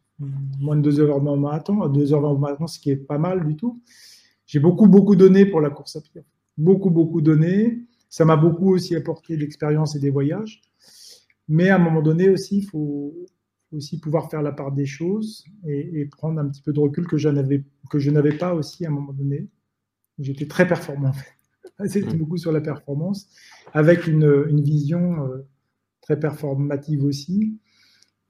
[0.61, 3.47] moins de 2 heures en marathon, 2 heures en marathon, ce qui est pas mal
[3.47, 3.81] du tout.
[4.47, 6.23] J'ai beaucoup, beaucoup donné pour la course à pied.
[6.57, 7.83] Beaucoup, beaucoup donné.
[8.09, 10.63] Ça m'a beaucoup aussi apporté d'expérience et des voyages.
[11.49, 13.15] Mais à un moment donné aussi, il faut
[13.73, 17.17] aussi pouvoir faire la part des choses et, prendre un petit peu de recul que,
[17.91, 19.49] que je n'avais pas aussi à un moment donné.
[20.19, 21.33] J'étais très performant en fait.
[21.87, 22.19] C'était mmh.
[22.19, 23.29] beaucoup sur la performance,
[23.73, 25.47] avec une, une vision euh,
[26.01, 27.59] très performative aussi.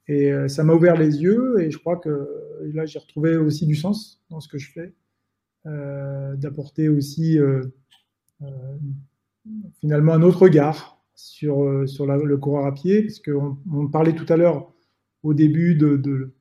[0.09, 2.29] Et euh, ça m'a ouvert les yeux et je crois que
[2.73, 4.95] là, j'ai retrouvé aussi du sens dans ce que je fais,
[5.67, 7.39] euh, d'apporter aussi
[9.81, 14.31] finalement un autre regard sur, sur le coureur à pied, parce qu'on on parlait tout
[14.33, 14.73] à l'heure
[15.23, 16.35] au début de,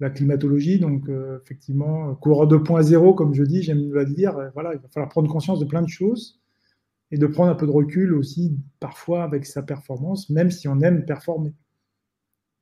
[0.00, 1.08] la climatologie, donc
[1.42, 5.58] effectivement, coureur 2.0, comme je dis, j'aime le dire, voilà, il va falloir prendre conscience
[5.58, 6.38] de plein de choses
[7.10, 10.80] et de prendre un peu de recul aussi, parfois avec sa performance, même si on
[10.80, 11.52] aime performer.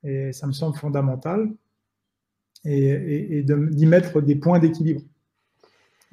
[0.03, 1.51] Et ça me semble fondamental.
[2.65, 5.01] Et, d'y mettre des points d'équilibre.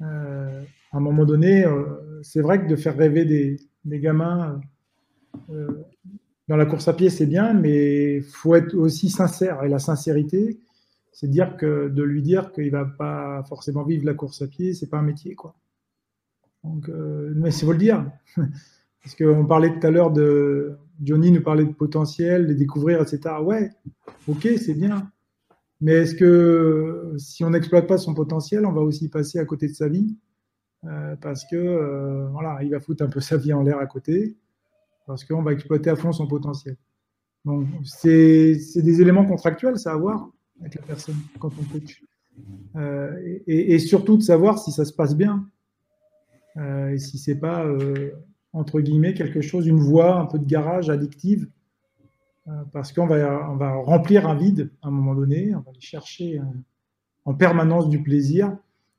[0.01, 3.59] Euh, à un moment donné, euh, c'est vrai que de faire rêver des,
[3.99, 4.61] gamins
[5.49, 5.83] euh,
[6.47, 9.63] dans la course à pied, c'est bien, mais il faut être aussi sincère.
[9.63, 10.59] Et la sincérité,
[11.15, 14.73] c'est dire que de lui dire qu'il va pas forcément vivre la course à pied,
[14.73, 15.55] c'est pas un métier, quoi.
[16.65, 18.05] Donc, mais c'est faut le dire,
[18.35, 23.35] parce qu'on parlait tout à l'heure de Johnny nous parlait de potentiel, de découvrir, etc.
[23.41, 23.69] Ouais,
[24.27, 25.09] ok, c'est bien.
[25.79, 29.67] Mais est-ce que si on n'exploite pas son potentiel, on va aussi passer à côté
[29.67, 30.17] de sa vie?
[30.85, 33.85] Euh, Parce que euh, voilà, il va foutre un peu sa vie en l'air à
[33.85, 34.37] côté,
[35.07, 36.75] parce qu'on va exploiter à fond son potentiel.
[37.45, 40.29] Donc, c'est des éléments contractuels, ça à voir
[40.61, 42.01] avec la personne quand on coach.
[42.75, 45.49] Euh, et, surtout de savoir si ça se passe bien.
[46.57, 47.65] et si c'est pas
[48.55, 51.49] entre guillemets, quelque chose, une voie un peu de garage addictive,
[52.47, 55.71] euh, parce qu'on va, on va remplir un vide à un moment donné, on va
[55.71, 56.43] aller chercher euh,
[57.25, 58.55] en permanence du plaisir.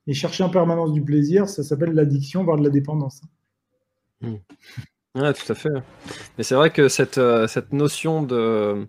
[0.09, 3.23] Et chercher en permanence du plaisir, ça s'appelle l'addiction, voire de la dépendance.
[4.21, 4.35] Mmh.
[5.15, 5.69] tout à fait.
[6.39, 8.87] Mais c'est vrai que cette, euh, cette notion de,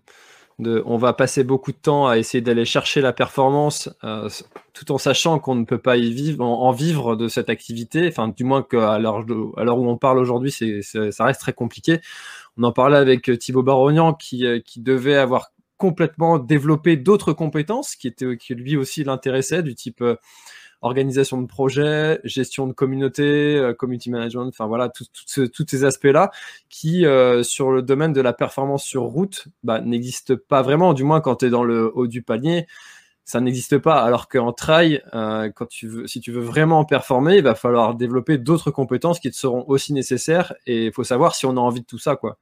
[0.60, 4.30] on va passer beaucoup de temps à essayer d'aller chercher la performance, euh,
[4.74, 8.08] tout en sachant qu'on ne peut pas y vivre, en, vivre de cette activité.
[8.08, 12.00] Enfin, du moins qu'à l'heure, où on parle aujourd'hui, c'est, ça reste très compliqué.
[12.58, 17.34] On en parlait avec euh, Thibaut Barognan qui, euh, qui devait avoir complètement développé d'autres
[17.34, 20.04] compétences qui étaient, qui lui aussi l'intéressaient, du type
[20.82, 26.32] organisation de projet, gestion de communauté, euh, community management, enfin voilà, tous ces aspects-là
[26.70, 31.04] qui, euh, sur le domaine de la performance sur route, bah, n'existent pas vraiment, du
[31.04, 32.68] moins quand tu es dans le haut du panier,
[33.26, 34.02] ça n'existe pas.
[34.04, 35.52] Alors qu'en trail, euh,
[36.06, 39.94] si tu veux vraiment performer, il va falloir développer d'autres compétences qui te seront aussi
[39.94, 42.38] nécessaires et il faut savoir si on a envie de tout ça, quoi.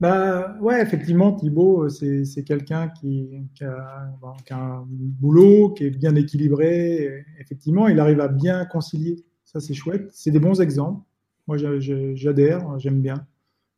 [0.00, 4.10] Bah ouais, effectivement, Thibaut, c'est quelqu'un qui, qui, a,
[4.46, 7.26] qui, a, un boulot, qui est bien équilibré.
[7.38, 9.22] Effectivement, il arrive à bien concilier.
[9.44, 10.08] Ça, c'est chouette.
[10.12, 11.02] C'est des bons exemples.
[11.46, 13.26] Moi, j'adhère, j'aime bien.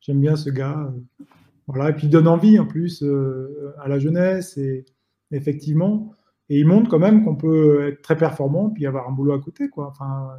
[0.01, 0.93] J'aime bien ce gars.
[1.67, 4.57] Voilà, et puis il donne envie en plus euh, à la jeunesse.
[4.59, 4.85] Et
[5.33, 6.13] effectivement,
[6.49, 9.41] et il montre quand même qu'on peut être très performant puis avoir un boulot à
[9.41, 9.69] côté.
[9.69, 9.89] Quoi.
[9.89, 10.31] Enfin,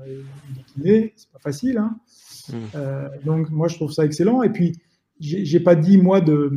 [0.78, 1.78] il est c'est pas facile.
[1.78, 2.00] Hein.
[2.50, 2.56] Mmh.
[2.76, 4.44] Euh, donc, moi, je trouve ça excellent.
[4.44, 4.78] Et puis,
[5.24, 6.52] j'ai pas dit, moi, de.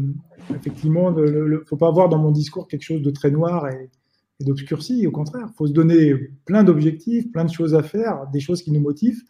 [0.55, 3.91] Effectivement, il faut pas avoir dans mon discours quelque chose de très noir et,
[4.39, 5.07] et d'obscurci.
[5.07, 6.15] Au contraire, il faut se donner
[6.45, 9.23] plein d'objectifs, plein de choses à faire, des choses qui nous motivent.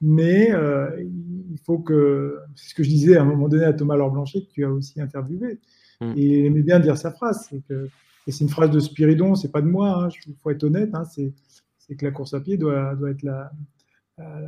[0.00, 2.38] Mais euh, il faut que.
[2.56, 4.64] C'est ce que je disais à un moment donné à Thomas Laure Blanchet, que tu
[4.64, 5.60] as aussi interviewé.
[6.00, 6.12] Mmh.
[6.16, 7.88] Et il aimait bien dire sa phrase que
[8.26, 10.90] et c'est une phrase de Spiridon, c'est pas de moi, il hein, faut être honnête,
[10.94, 11.32] hein, c'est
[11.94, 13.52] que la course à pied doit, doit être la,
[14.18, 14.46] euh,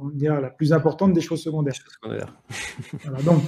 [0.00, 1.74] on la plus importante des choses secondaires.
[2.02, 3.42] voilà, donc,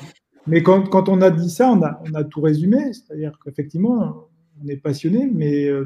[0.46, 4.28] mais quand, quand, on a dit ça, on a, on a tout résumé, c'est-à-dire qu'effectivement,
[4.62, 5.84] on est passionné, mais, euh,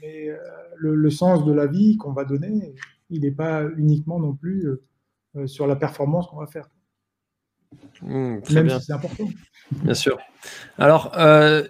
[0.00, 0.36] mais euh,
[0.76, 2.74] le, le, sens de la vie qu'on va donner,
[3.10, 4.68] il n'est pas uniquement non plus
[5.46, 6.68] sur la performance qu'on va faire.
[8.02, 8.78] Mmh, Même bien.
[8.78, 9.28] si c'est important.
[9.72, 10.18] Bien sûr.
[10.78, 11.66] Alors, euh,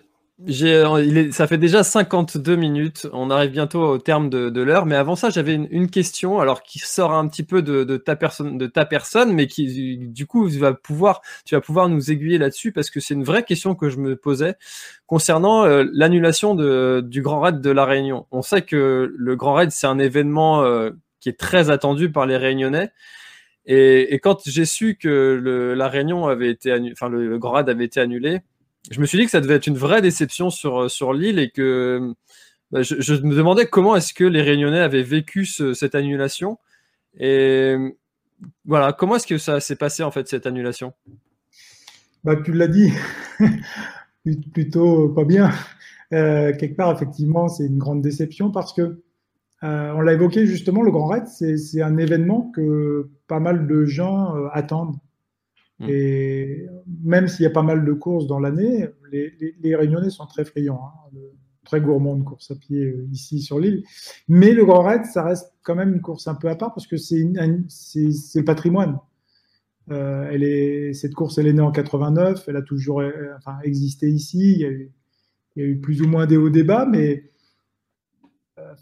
[0.47, 3.07] il est, ça fait déjà 52 minutes.
[3.13, 4.87] On arrive bientôt au terme de, de l'heure.
[4.87, 7.97] Mais avant ça, j'avais une, une, question, alors qui sort un petit peu de, de,
[7.97, 12.11] ta personne, de ta personne, mais qui, du coup, va pouvoir, tu vas pouvoir nous
[12.11, 14.55] aiguiller là-dessus parce que c'est une vraie question que je me posais
[15.07, 18.27] concernant euh, l'annulation du Grand Raid de la Réunion.
[18.31, 22.27] On sait que le Grand Raid, c'est un événement euh, qui est très attendu par
[22.27, 22.91] les Réunionnais.
[23.67, 27.53] Et, et quand j'ai su que le, la Réunion avait été, enfin le, le Grand
[27.53, 28.41] Raid avait été annulé
[28.91, 31.39] je me suis dit que ça devait être une vraie déception sur, euh, sur l'île
[31.39, 32.15] et que
[32.71, 36.59] bah, je, me demandais comment est-ce que les Réunionnais avaient vécu ce, cette annulation.
[37.19, 37.77] Et
[38.65, 40.95] voilà, comment est-ce que ça s'est passé en fait cette annulation?
[42.25, 42.93] Bah, Tu l'as dit,
[44.53, 45.51] plutôt pas bien.
[46.13, 49.03] Euh, quelque part, effectivement, c'est une grande déception parce que,
[49.63, 53.85] euh, on l'a évoqué justement, le Grand Raid, c'est un événement que pas mal de
[53.85, 54.97] gens attendent.
[55.81, 55.87] Mm.
[55.89, 56.67] Et
[57.03, 60.81] même s'il y a pas mal de courses dans l'année, les, Réunionnais sont très friands,
[60.85, 61.19] hein,
[61.65, 63.83] très gourmands de course à pied euh, ici sur l'île.
[64.29, 66.87] Mais le Grand Raid, ça reste quand même une course un peu à part parce
[66.87, 68.99] que c'est le patrimoine.
[69.91, 73.13] Euh, cette course, elle est née en 89, elle a toujours euh,
[73.65, 74.53] existé ici.
[74.53, 74.61] Il
[75.57, 77.25] y, a eu, plus ou moins des hauts débats, mais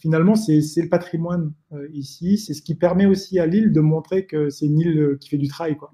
[0.00, 1.52] finalement, c'est le patrimoine
[1.92, 2.36] ici.
[2.36, 5.38] C'est ce qui permet aussi à l'île de montrer que c'est une île qui fait
[5.38, 5.76] du trail.
[5.76, 5.92] Quoi.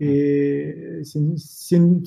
[0.00, 2.02] Et c'est une,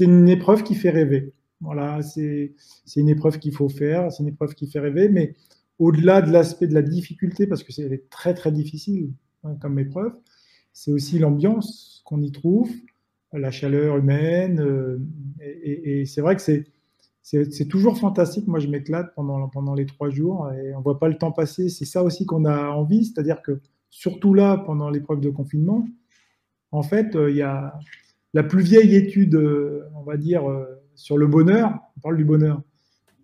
[0.00, 1.32] une, épreuve qui fait rêver.
[1.60, 2.54] Voilà, c'est
[2.96, 5.34] une épreuve qu'il faut faire, c'est une épreuve qui fait rêver, mais
[5.78, 9.12] au-delà de l'aspect de la difficulté, parce que c'est très très difficile
[9.44, 10.12] hein, comme épreuve,
[10.72, 12.70] c'est aussi l'ambiance qu'on y trouve,
[13.32, 14.98] la chaleur humaine, euh,
[15.40, 16.64] et, c'est vrai que c'est
[17.22, 18.48] c'est toujours fantastique.
[18.48, 21.68] Moi, je m'éclate pendant, pendant les trois jours et on voit pas le temps passer.
[21.68, 25.86] C'est ça aussi qu'on a envie, c'est-à-dire que surtout là, pendant l'épreuve de confinement,
[26.72, 27.78] en fait, euh, il y a
[28.34, 30.64] la plus vieille étude, euh, on va dire, euh,
[30.94, 31.78] sur le bonheur.
[31.98, 32.62] On parle du bonheur.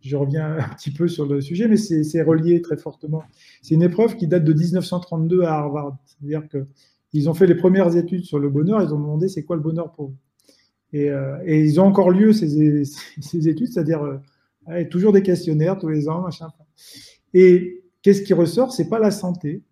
[0.02, 3.22] Je reviens un petit peu sur le sujet, mais c'est relié très fortement.
[3.62, 5.96] C'est une épreuve qui date de 1932 à Harvard.
[6.04, 8.82] C'est-à-dire qu'ils ont fait les premières études sur le bonheur.
[8.82, 10.16] Ils ont demandé c'est quoi le bonheur pour vous?
[10.92, 11.10] Et,
[11.46, 12.84] ils ont encore lieu ces,
[13.20, 14.20] ces études, c'est-à-dire
[14.90, 16.48] toujours des questionnaires tous les ans, machin.
[17.34, 18.72] Et qu'est-ce qui ressort?
[18.72, 19.62] C'est pas la santé,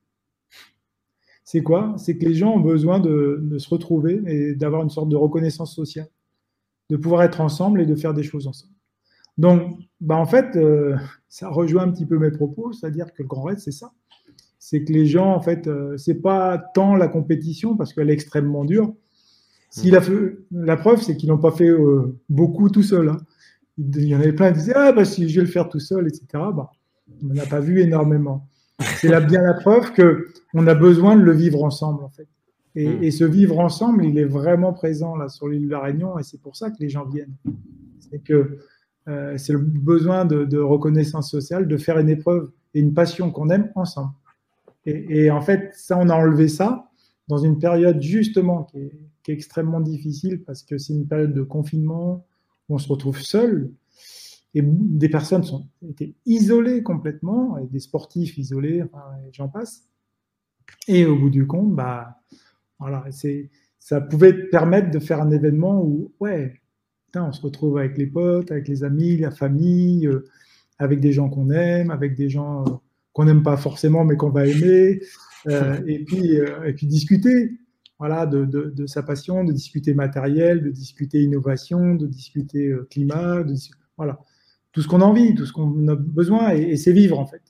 [1.47, 1.95] c'est quoi?
[1.97, 5.73] C'est que les gens ont besoin de, se retrouver et d'avoir une sorte de reconnaissance
[5.73, 6.09] sociale,
[6.91, 8.75] de pouvoir être ensemble et de faire des choses ensemble.
[9.39, 10.97] Donc, bah en fait, euh,
[11.29, 13.93] ça rejoint un petit peu mes propos, c'est-à-dire que le grand raid, c'est ça.
[14.59, 18.15] C'est que les gens, en fait, euh, c'est pas tant la compétition parce qu'elle est
[18.15, 18.93] extrêmement dure.
[19.71, 20.01] Si la,
[20.51, 23.11] la preuve, c'est qu'ils n'ont pas fait euh, beaucoup tout seul.
[23.11, 23.19] Hein.
[23.79, 25.79] Il y en avait plein qui disaient ah bah si je vais le faire tout
[25.79, 26.27] seul, etc.
[26.33, 26.73] Bah,
[27.23, 28.49] on n'en a pas vu énormément
[28.81, 32.29] c'est bien la preuve que on a besoin de le vivre ensemble, en fait.
[32.75, 36.19] Et, et ce vivre ensemble, il est vraiment présent là sur l'île de la Réunion,
[36.19, 37.35] et c'est pour ça que les gens viennent.
[37.99, 38.59] C'est que
[39.09, 43.31] euh, c'est le besoin de, de, reconnaissance sociale, de faire une épreuve et une passion
[43.31, 44.13] qu'on aime ensemble.
[44.85, 46.91] Et, et, en fait, ça, on a enlevé ça
[47.29, 51.33] dans une période justement qui est, qui est extrêmement difficile parce que c'est une période
[51.33, 52.27] de confinement
[52.69, 53.71] où on se retrouve seul
[54.57, 59.87] et des personnes sont été isolées complètement, des sportifs isolés, enfin, j'en passe.
[60.89, 62.23] Et au bout du compte, bah,
[62.79, 66.55] voilà, c'est, ça pouvait permettre de faire un événement où, ouais,
[67.15, 70.25] on se retrouve avec les potes, avec les amis, la famille, euh,
[70.79, 72.71] avec des gens qu'on aime, avec des gens euh,
[73.13, 75.01] qu'on n'aime pas forcément, mais qu'on va aimer,
[75.49, 77.59] euh, et puis, et puis discuter.
[77.99, 83.45] voilà, de, de, sa passion, de discuter matériel, de discuter innovation, de discuter climat,
[83.99, 84.19] voilà,
[84.77, 87.41] tout ce qu'on a envie, tout ce qu'on a besoin, et, c'est vivre en fait.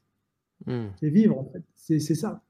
[0.66, 0.86] Hmm.
[1.00, 2.40] C'est vivre en fait, c'est ça.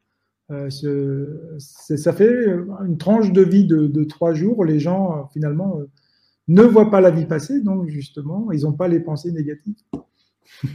[0.68, 2.46] Ce, ça fait
[2.84, 4.64] une tranche de vie de, de trois jours.
[4.64, 5.80] Les gens finalement
[6.48, 9.74] ne voient pas la vie passer, donc justement, ils n'ont pas les pensées négatives.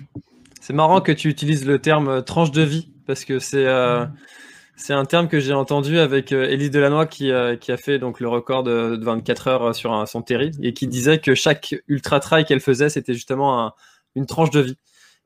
[0.61, 4.05] C'est marrant que tu utilises le terme euh, tranche de vie, parce que c'est euh,
[4.75, 8.19] c'est un terme que j'ai entendu avec euh, Élise Delannoy qui, qui a fait donc
[8.19, 12.45] le record de, 24 heures sur son terry et qui disait que chaque ultra trail
[12.45, 13.73] qu'elle faisait, c'était justement
[14.15, 14.77] une tranche de vie.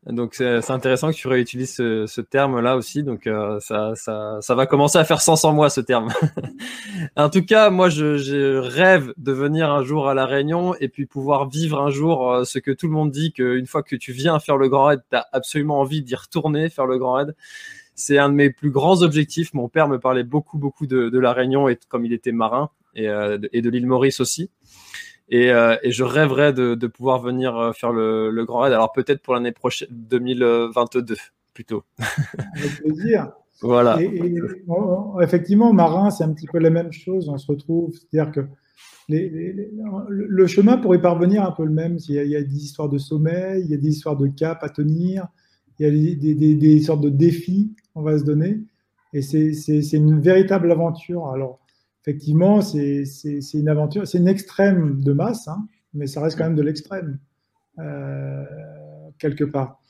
[0.05, 3.01] Donc c'est intéressant que tu réutilises ce, ce terme-là aussi.
[3.01, 6.13] Donc euh, ça, ça, ça, va commencer à faire sens en moi ce terme.
[7.15, 10.89] en tout cas, moi je, je, rêve de venir un jour à la Réunion et
[10.89, 13.95] puis pouvoir vivre un jour euh, ce que tout le monde dit qu'une fois que
[13.95, 17.13] tu viens faire le Grand Raid, tu as absolument envie d'y retourner faire le Grand
[17.13, 17.35] Raid.
[17.95, 19.55] C'est un de mes plus grands objectifs.
[19.55, 22.69] Mon père me parlait beaucoup beaucoup de, de la Réunion et comme il était marin
[22.93, 24.51] et, euh, et de l'île Maurice aussi.
[25.29, 28.73] Et, euh, et, je rêverais de, de pouvoir venir euh, faire le, le, Grand Raid.
[28.73, 31.15] Alors peut-être pour l'année prochaine, 2022
[31.53, 31.83] plutôt.
[32.55, 33.31] Avec plaisir.
[33.61, 33.99] voilà.
[34.01, 34.35] Et,
[35.21, 37.27] effectivement, marin, c'est un petit peu la même chose.
[37.27, 38.41] On se retrouve, c'est-à-dire que
[39.09, 39.71] les,
[40.09, 41.97] le chemin pour y parvenir un peu le même.
[42.07, 44.17] Il y, a, il y, a, des histoires de sommeil, il y a des histoires
[44.17, 45.27] de cap à tenir,
[45.79, 48.61] il y a des, des, des sortes de défis qu'on va se donner.
[49.13, 51.27] Et c'est une véritable aventure.
[51.29, 51.59] Alors,
[52.05, 53.03] effectivement, c'est
[53.53, 57.19] une aventure, c'est une extrême de masse, hein, mais ça reste quand même de l'extrême,
[57.79, 58.43] euh,
[59.17, 59.81] quelque part.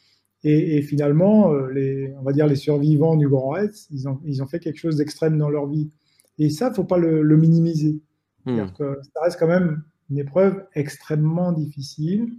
[0.48, 4.44] Et, finalement, euh, les, on va dire les survivants du Grand Raid, ils ont, ils
[4.44, 5.90] ont fait quelque chose d'extrême dans leur vie.
[6.38, 8.00] Et ça, faut pas le, minimiser.
[8.46, 8.68] Hmm.
[8.78, 12.30] Que ça reste quand même une épreuve extrêmement difficile.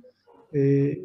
[0.52, 1.02] Et,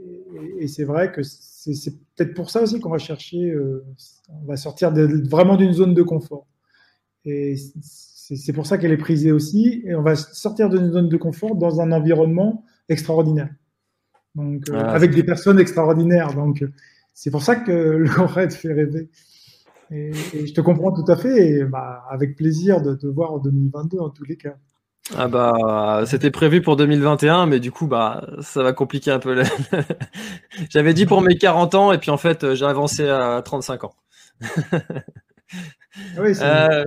[0.67, 3.83] c'est vrai que c'est peut-être pour ça aussi qu'on va chercher, euh,
[4.29, 6.45] on va sortir vraiment d'une zone de confort.
[7.25, 7.55] Et
[8.35, 9.81] c'est pour ça qu'elle est prisée aussi.
[9.85, 13.49] Et on va sortir de notre zone de confort dans un environnement extraordinaire.
[14.35, 16.33] Donc, euh, ah, avec des personnes extraordinaires.
[16.33, 16.63] Donc,
[17.13, 19.09] c'est pour ça que le Raid fait rêver.
[19.89, 20.11] Et,
[20.45, 21.49] je te comprends tout à fait.
[21.49, 24.55] Et bah, avec plaisir de te voir en 2022 en tous les cas.
[25.17, 29.43] Ah bah c'était prévu pour 2021 mais du coup bah ça va compliquer un peu.
[30.69, 33.93] J'avais dit pour mes 40 ans et puis en fait j'ai avancé à 35 ans.
[36.15, 36.85] Ah oui, c'est euh,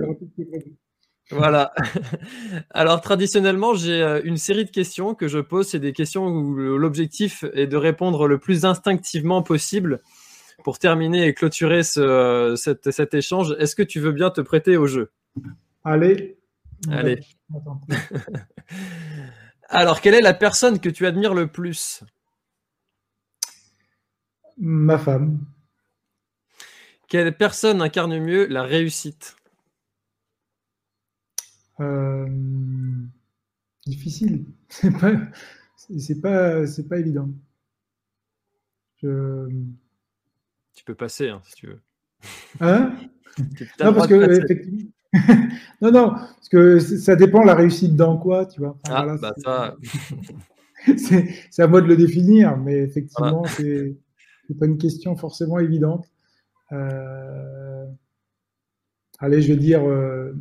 [1.31, 1.73] voilà.
[2.71, 5.67] Alors traditionnellement, j'ai euh, une série de questions que je pose.
[5.69, 10.01] C'est des questions où l'objectif est de répondre le plus instinctivement possible
[10.63, 13.55] pour terminer et clôturer ce, cet, échange.
[13.59, 15.11] Est-ce que tu veux bien te prêter au jeu?
[15.83, 16.37] Allez.
[16.89, 17.19] Allez.
[19.69, 22.03] Alors, quelle est la personne que tu admires le plus?
[24.57, 25.39] Ma femme.
[27.07, 29.35] Quelle personne incarne mieux la réussite?
[31.79, 32.27] Euh,
[33.85, 34.45] difficile.
[34.69, 35.13] C'est pas,
[35.99, 37.29] c'est pas, c'est pas évident.
[39.01, 39.47] Je...
[40.73, 41.81] Tu peux passer hein, si tu veux.
[42.59, 42.95] Hein?
[43.79, 44.89] Non, parce que effectivement...
[45.81, 48.77] non, non, parce que ça dépend la réussite dans quoi, tu vois.
[48.89, 49.75] ah, bah ça.
[50.97, 53.95] c'est à moi de le définir, mais effectivement, c'est
[54.59, 56.05] pas une question forcément évidente.
[56.71, 57.85] Euh...
[59.19, 60.33] Allez, je vais dire euh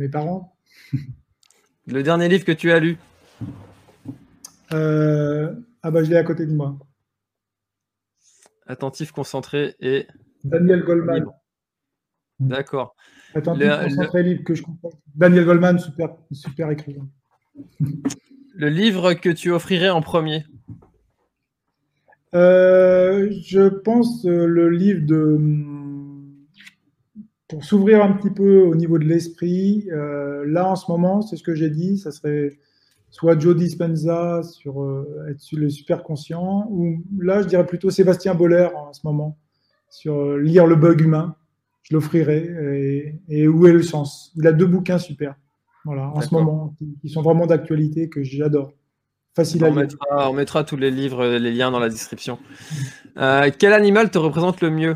[0.00, 0.56] mes parents.
[1.86, 2.96] Le dernier livre que tu as lu
[4.72, 6.78] euh, Ah bah je l'ai à côté de moi.
[8.66, 10.06] Attentif, concentré et...
[10.44, 11.26] Daniel Goldman.
[12.38, 12.96] D'accord.
[13.34, 14.90] Attentif, concentré, que je comprends.
[15.14, 17.06] Daniel Goldman, super, super écrivain.
[18.54, 20.46] Le livre que tu offrirais en premier
[22.34, 25.36] euh, Je pense euh, le livre de
[27.50, 31.36] pour s'ouvrir un petit peu au niveau de l'esprit, euh, là en ce moment, c'est
[31.36, 32.56] ce que j'ai dit, ça serait
[33.10, 37.90] soit Joe Dispenza sur euh, être sur le super conscient, ou là je dirais plutôt
[37.90, 39.36] Sébastien Boller en ce moment
[39.90, 41.34] sur euh, lire le bug humain.
[41.82, 44.32] Je l'offrirai et, où est le sens?
[44.36, 45.34] Il a deux bouquins super,
[45.84, 48.74] voilà, en ce moment, qui, sont vraiment d'actualité que j'adore.
[49.34, 49.76] Facile à lire.
[49.76, 52.38] Mettra, on mettra tous les livres, les liens dans la description.
[53.16, 54.94] quel animal te représente le mieux?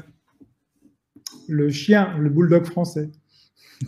[1.48, 3.10] Le chien, le bulldog français.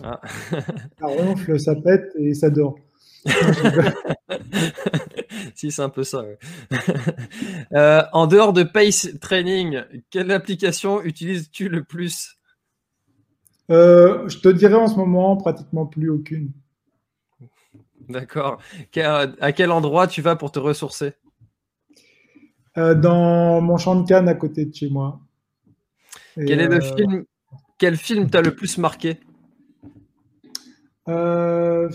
[0.03, 0.21] Ah.
[0.51, 2.79] ça ronfle, ça pète et ça dort.
[5.55, 6.25] si, c'est un peu ça.
[7.73, 12.37] Euh, en dehors de Pace Training, quelle application utilises-tu le plus?
[13.71, 16.53] Euh, Je te dirais en ce moment pratiquement plus aucune.
[18.09, 18.59] D'accord.
[19.41, 21.15] À quel endroit tu vas pour te ressourcer?
[22.79, 25.21] Euh, Dans mon champ de canne à côté de chez moi.
[26.37, 27.25] quel est le film
[27.79, 29.19] quel film t'a le plus marqué?
[31.09, 31.89] Euh,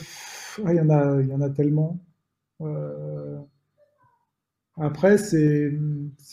[0.66, 2.00] ah, il, y en a, il y en a tellement.
[2.62, 3.40] Euh,
[4.78, 5.72] après, c'est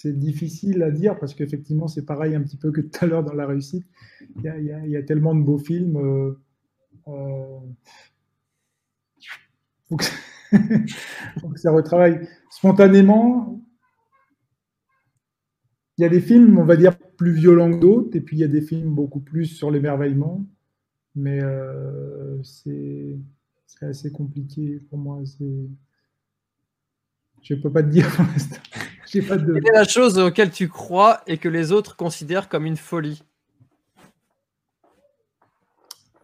[0.07, 3.35] difficile à dire parce qu'effectivement, c'est pareil un petit peu que tout à l'heure dans
[3.35, 3.87] la réussite.
[4.37, 5.97] Il y, a, il, y a, tellement de beaux films.
[5.97, 6.39] Euh,
[7.09, 7.59] euh
[9.89, 9.97] faut,
[11.41, 13.61] faut que ça retravaille spontanément.
[15.97, 18.41] Il y a des films, on va dire, plus violents que d'autres, et puis il
[18.41, 20.47] y a des films beaucoup plus sur l'émerveillement.
[21.15, 23.19] Mais euh, c'est
[23.83, 25.21] assez compliqué pour moi.
[27.43, 28.57] Je ne peux pas te dire pour l'instant.
[29.11, 33.23] Quelle est la chose auquel tu crois et que les autres considèrent comme une folie?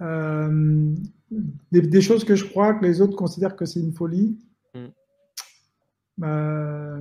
[0.00, 0.94] Euh,
[1.72, 4.38] des, choses que je crois que les autres considèrent que c'est une folie.
[4.74, 4.86] Hmm.
[6.22, 7.00] Euh,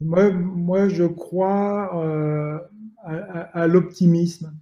[0.00, 2.58] moi, je crois euh,
[3.04, 4.56] à, l'optimisme.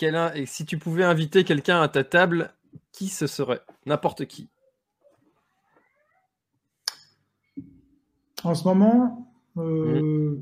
[0.00, 2.52] Et si tu pouvais inviter quelqu'un à ta table,
[2.92, 3.60] qui ce serait?
[3.86, 4.48] N'importe qui.
[8.42, 10.38] En ce moment, euh,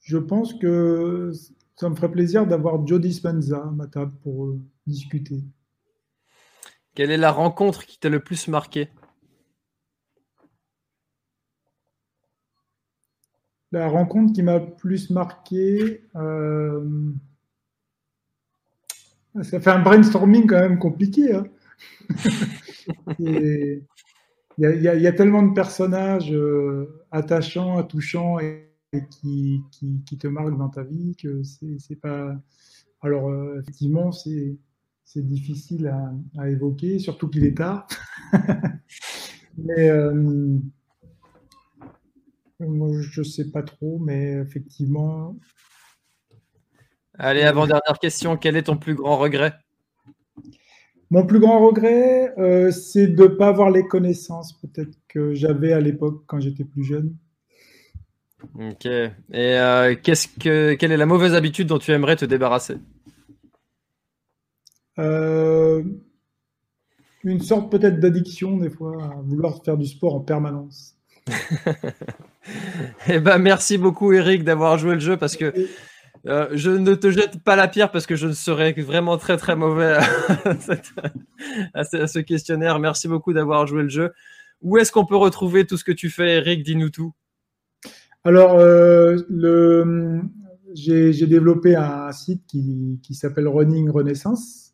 [0.00, 1.32] je pense que
[1.76, 5.44] ça me ferait plaisir d'avoir Joe Dispenza à ma table pour euh, discuter.
[6.94, 8.88] Quelle est la rencontre qui t'a le plus marqué?
[13.72, 17.10] La rencontre qui m'a plus marqué, euh,
[19.42, 21.34] ça fait un brainstorming quand même compliqué.
[21.34, 21.46] Hein.
[23.18, 23.82] il,
[24.58, 24.66] y
[25.06, 28.70] a, tellement de personnages euh, attachants, touchants et,
[29.10, 29.62] qui,
[30.06, 32.34] qui, te marquent dans ta vie que c'est pas.
[33.02, 34.58] Alors, euh, effectivement, c'est
[35.16, 37.88] difficile à, à, évoquer, surtout qu'il est tard.
[39.58, 39.90] Mais
[42.60, 45.36] je sais pas trop, mais effectivement.
[47.18, 49.54] Allez, avant-dernière question, quel est ton plus grand regret?
[51.10, 55.72] Mon plus grand regret, euh, c'est de ne pas avoir les connaissances peut-être que j'avais
[55.72, 57.16] à l'époque quand j'étais plus jeune.
[58.58, 58.86] Ok.
[58.86, 62.76] Et euh, qu'est-ce que, quelle est la mauvaise habitude dont tu aimerais te débarrasser?
[64.98, 65.82] Euh,
[67.22, 70.96] Une sorte peut-être d'addiction des fois, à vouloir faire du sport en permanence.
[73.08, 75.52] eh ben, merci beaucoup, Eric, d'avoir joué le jeu parce que
[76.26, 79.54] euh, je ne te jette pas la pierre parce que je serais vraiment très très
[79.54, 79.96] mauvais
[81.74, 82.80] à, ce questionnaire.
[82.80, 84.12] Merci beaucoup d'avoir joué le jeu.
[84.62, 86.64] Où est-ce qu'on peut retrouver tout ce que tu fais, Eric?
[86.64, 87.12] Dis-nous tout.
[88.24, 89.18] Alors, euh,
[90.74, 94.72] j'ai, développé un site qui, s'appelle Running Renaissance.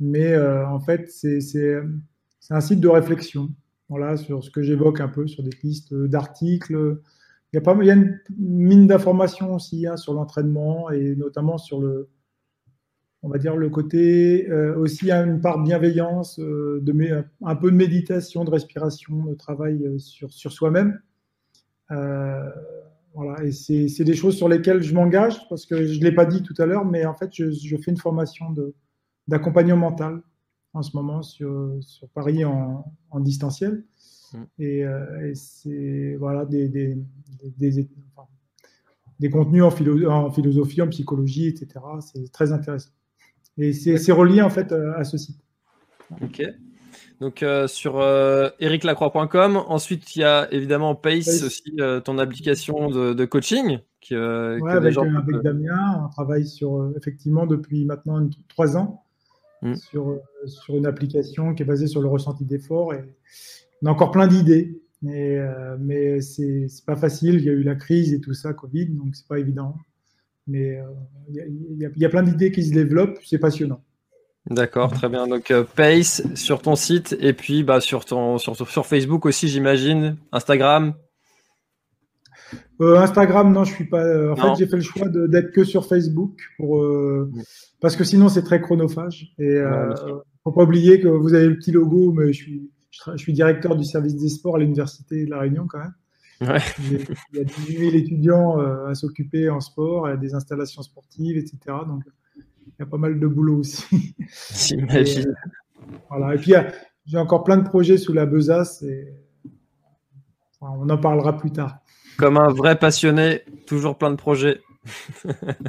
[0.00, 1.80] Mais euh, en fait, c'est
[2.50, 3.50] un site de réflexion
[3.88, 6.98] voilà, sur ce que j'évoque un peu, sur des pistes d'articles.
[7.52, 12.10] Il y a, il une mine d'informations aussi hein, sur l'entraînement et notamment sur le,
[13.22, 17.70] on va dire le côté euh, aussi une part de bienveillance, euh, de, un peu
[17.70, 21.00] de méditation, de respiration, de travail sur, sur soi-même.
[21.88, 26.26] voilà, et c'est des choses sur lesquelles je m'engage parce que je ne l'ai pas
[26.26, 28.74] dit tout à l'heure, mais en fait, je, je fais une formation de,
[29.28, 30.22] d'accompagnement mental
[30.74, 33.84] en ce moment sur, sur Paris en, en distanciel.
[34.32, 34.38] Mm.
[34.60, 36.96] Euh, et, c'est voilà, des, des,
[37.56, 37.88] des,
[39.20, 41.84] des contenus en, philo, en, philosophie, en psychologie, etc.
[42.00, 42.90] C'est très intéressant.
[43.56, 45.40] Et c'est relié en fait à ce site.
[46.22, 46.42] Ok.
[47.20, 49.56] Donc euh, sur euh, ericlacroix.com.
[49.66, 53.80] Ensuite, il y a évidemment Pace, aussi, ton application de, de coaching.
[54.00, 59.07] Qui, ouais, avec, avec, Damien, on travaille sur effectivement depuis maintenant trois ans
[59.62, 59.74] Mm.
[59.74, 62.94] sur, euh, sur une application qui est basée sur le ressenti d'effort.
[62.94, 63.02] Et
[63.82, 67.36] on a encore plein d'idées, mais, euh, mais c'est pas facile.
[67.36, 69.74] Il y a eu la crise et tout ça, Covid, donc c'est pas évident.
[70.46, 70.84] Mais euh,
[71.28, 73.82] il y, y, a plein d'idées qui se développent, c'est passionnant.
[74.48, 75.26] D'accord, très bien.
[75.26, 80.16] Donc Pace sur ton site et puis bah, sur, ton, sur, sur Facebook aussi, j'imagine.
[80.32, 80.94] Instagram
[82.80, 84.32] Instagram, non, je suis pas.
[84.32, 87.32] en fait, j'ai fait le choix d'être que sur Facebook pour, mm
[87.80, 89.32] parce que sinon c'est très chronophage.
[89.38, 89.94] Et euh,
[90.44, 93.76] faut pas oublier que vous avez le petit logo, mais je suis, je, suis directeur
[93.76, 95.94] du service des sports à l'université de la Réunion quand même.
[96.40, 96.60] Ouais.
[97.32, 100.34] Il y a 18 000 étudiants euh, à s'occuper en sport, il y a des
[100.34, 101.58] installations sportives, etc.
[101.86, 102.04] Donc
[102.36, 104.14] il y a pas mal de boulot aussi.
[104.54, 105.34] J'imagine.
[106.08, 106.34] voilà.
[106.34, 106.54] Et puis
[107.06, 109.14] j'ai encore plein de projets sous la besace et
[110.60, 111.78] on en parlera plus tard.
[112.18, 114.60] Comme un vrai passionné, toujours plein de projets.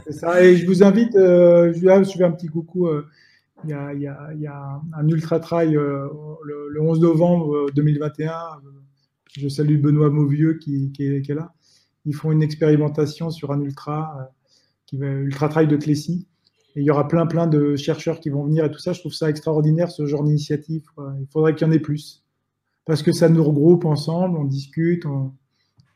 [0.07, 0.43] C'est ça.
[0.43, 2.87] Et je vous invite, euh, je, vais, je un petit coucou.
[2.87, 3.05] Euh,
[3.65, 3.75] il, y
[4.47, 6.07] a, un ultra trail euh,
[6.43, 8.33] le, 11 novembre 2021.
[9.37, 11.53] Je salue Benoît Mauvieux qui, est, là.
[12.05, 14.31] ils font une expérimentation sur un ultra,
[14.91, 16.27] ultra trail de Clécy.
[16.75, 18.93] Et il y aura plein, plein de chercheurs qui vont venir et tout ça.
[18.93, 20.81] Je trouve ça extraordinaire, ce genre d'initiative.
[21.19, 22.23] Il faudrait qu'il y en ait plus.
[22.85, 25.33] Parce que ça nous regroupe ensemble, on discute, on,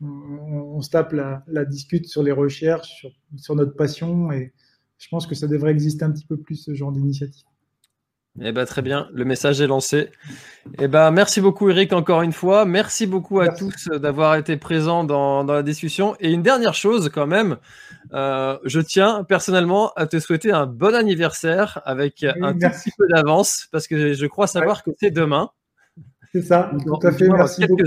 [0.03, 3.07] on, se tape la, discute sur les recherches,
[3.37, 4.31] sur, notre passion.
[4.31, 4.53] Et
[4.97, 7.45] je pense que ça devrait exister un petit peu plus, ce genre d'initiative.
[8.41, 10.09] Eh ben, très bien, le message est lancé.
[10.79, 12.65] Eh ben, merci beaucoup Eric encore une fois.
[12.65, 16.15] Merci beaucoup à tous d'avoir été présents dans, la discussion.
[16.19, 17.57] Et une dernière chose quand même,
[18.13, 23.67] euh, je tiens personnellement à te souhaiter un bon anniversaire avec un petit peu d'avance
[23.71, 25.51] parce que je crois savoir que c'est demain.
[26.33, 27.29] C'est ça, tout à fait.
[27.29, 27.83] Merci beaucoup.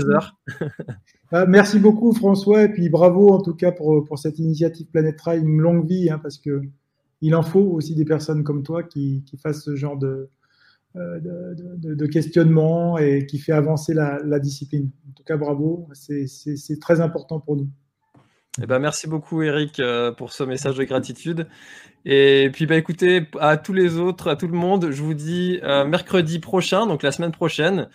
[1.31, 5.17] Ah, merci beaucoup François et puis bravo en tout cas pour, pour cette initiative Planète
[5.17, 6.61] Trail, une longue vie hein, parce que
[7.21, 10.29] il en faut aussi des personnes comme toi qui, qui fassent ce genre de,
[10.95, 14.91] euh, de, de, questionnement et qui fait avancer la, la discipline.
[15.09, 17.67] En tout cas, bravo, c'est très important pour nous.
[18.61, 21.47] Eh ben, merci beaucoup Eric euh, pour ce message de gratitude.
[22.09, 25.59] Et puis bah écoutez, à tous les autres, à tout le monde, je vous dis
[25.63, 27.89] euh, mercredi prochain, donc la semaine prochaine,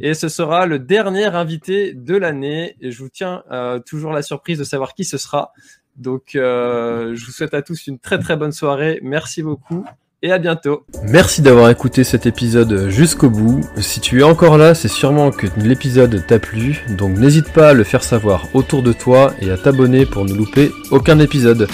[0.00, 2.76] et ce sera le dernier invité de l'année.
[2.80, 5.52] Et je vous tiens euh, toujours la surprise de savoir qui ce sera.
[5.96, 9.00] Donc euh, je vous souhaite à tous une très très bonne soirée.
[9.02, 9.84] Merci beaucoup
[10.22, 10.84] et à bientôt.
[11.04, 13.60] Merci d'avoir écouté cet épisode jusqu'au bout.
[13.76, 17.74] Si tu es encore là, c'est sûrement que l'épisode t'a plu, donc n'hésite pas à
[17.74, 21.68] le faire savoir autour de toi et à t'abonner pour ne louper aucun épisode.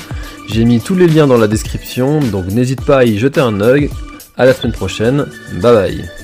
[0.48, 3.60] J'ai mis tous les liens dans la description, donc n'hésite pas à y jeter un
[3.60, 3.90] œil.
[4.36, 5.26] À la semaine prochaine,
[5.62, 6.23] bye bye.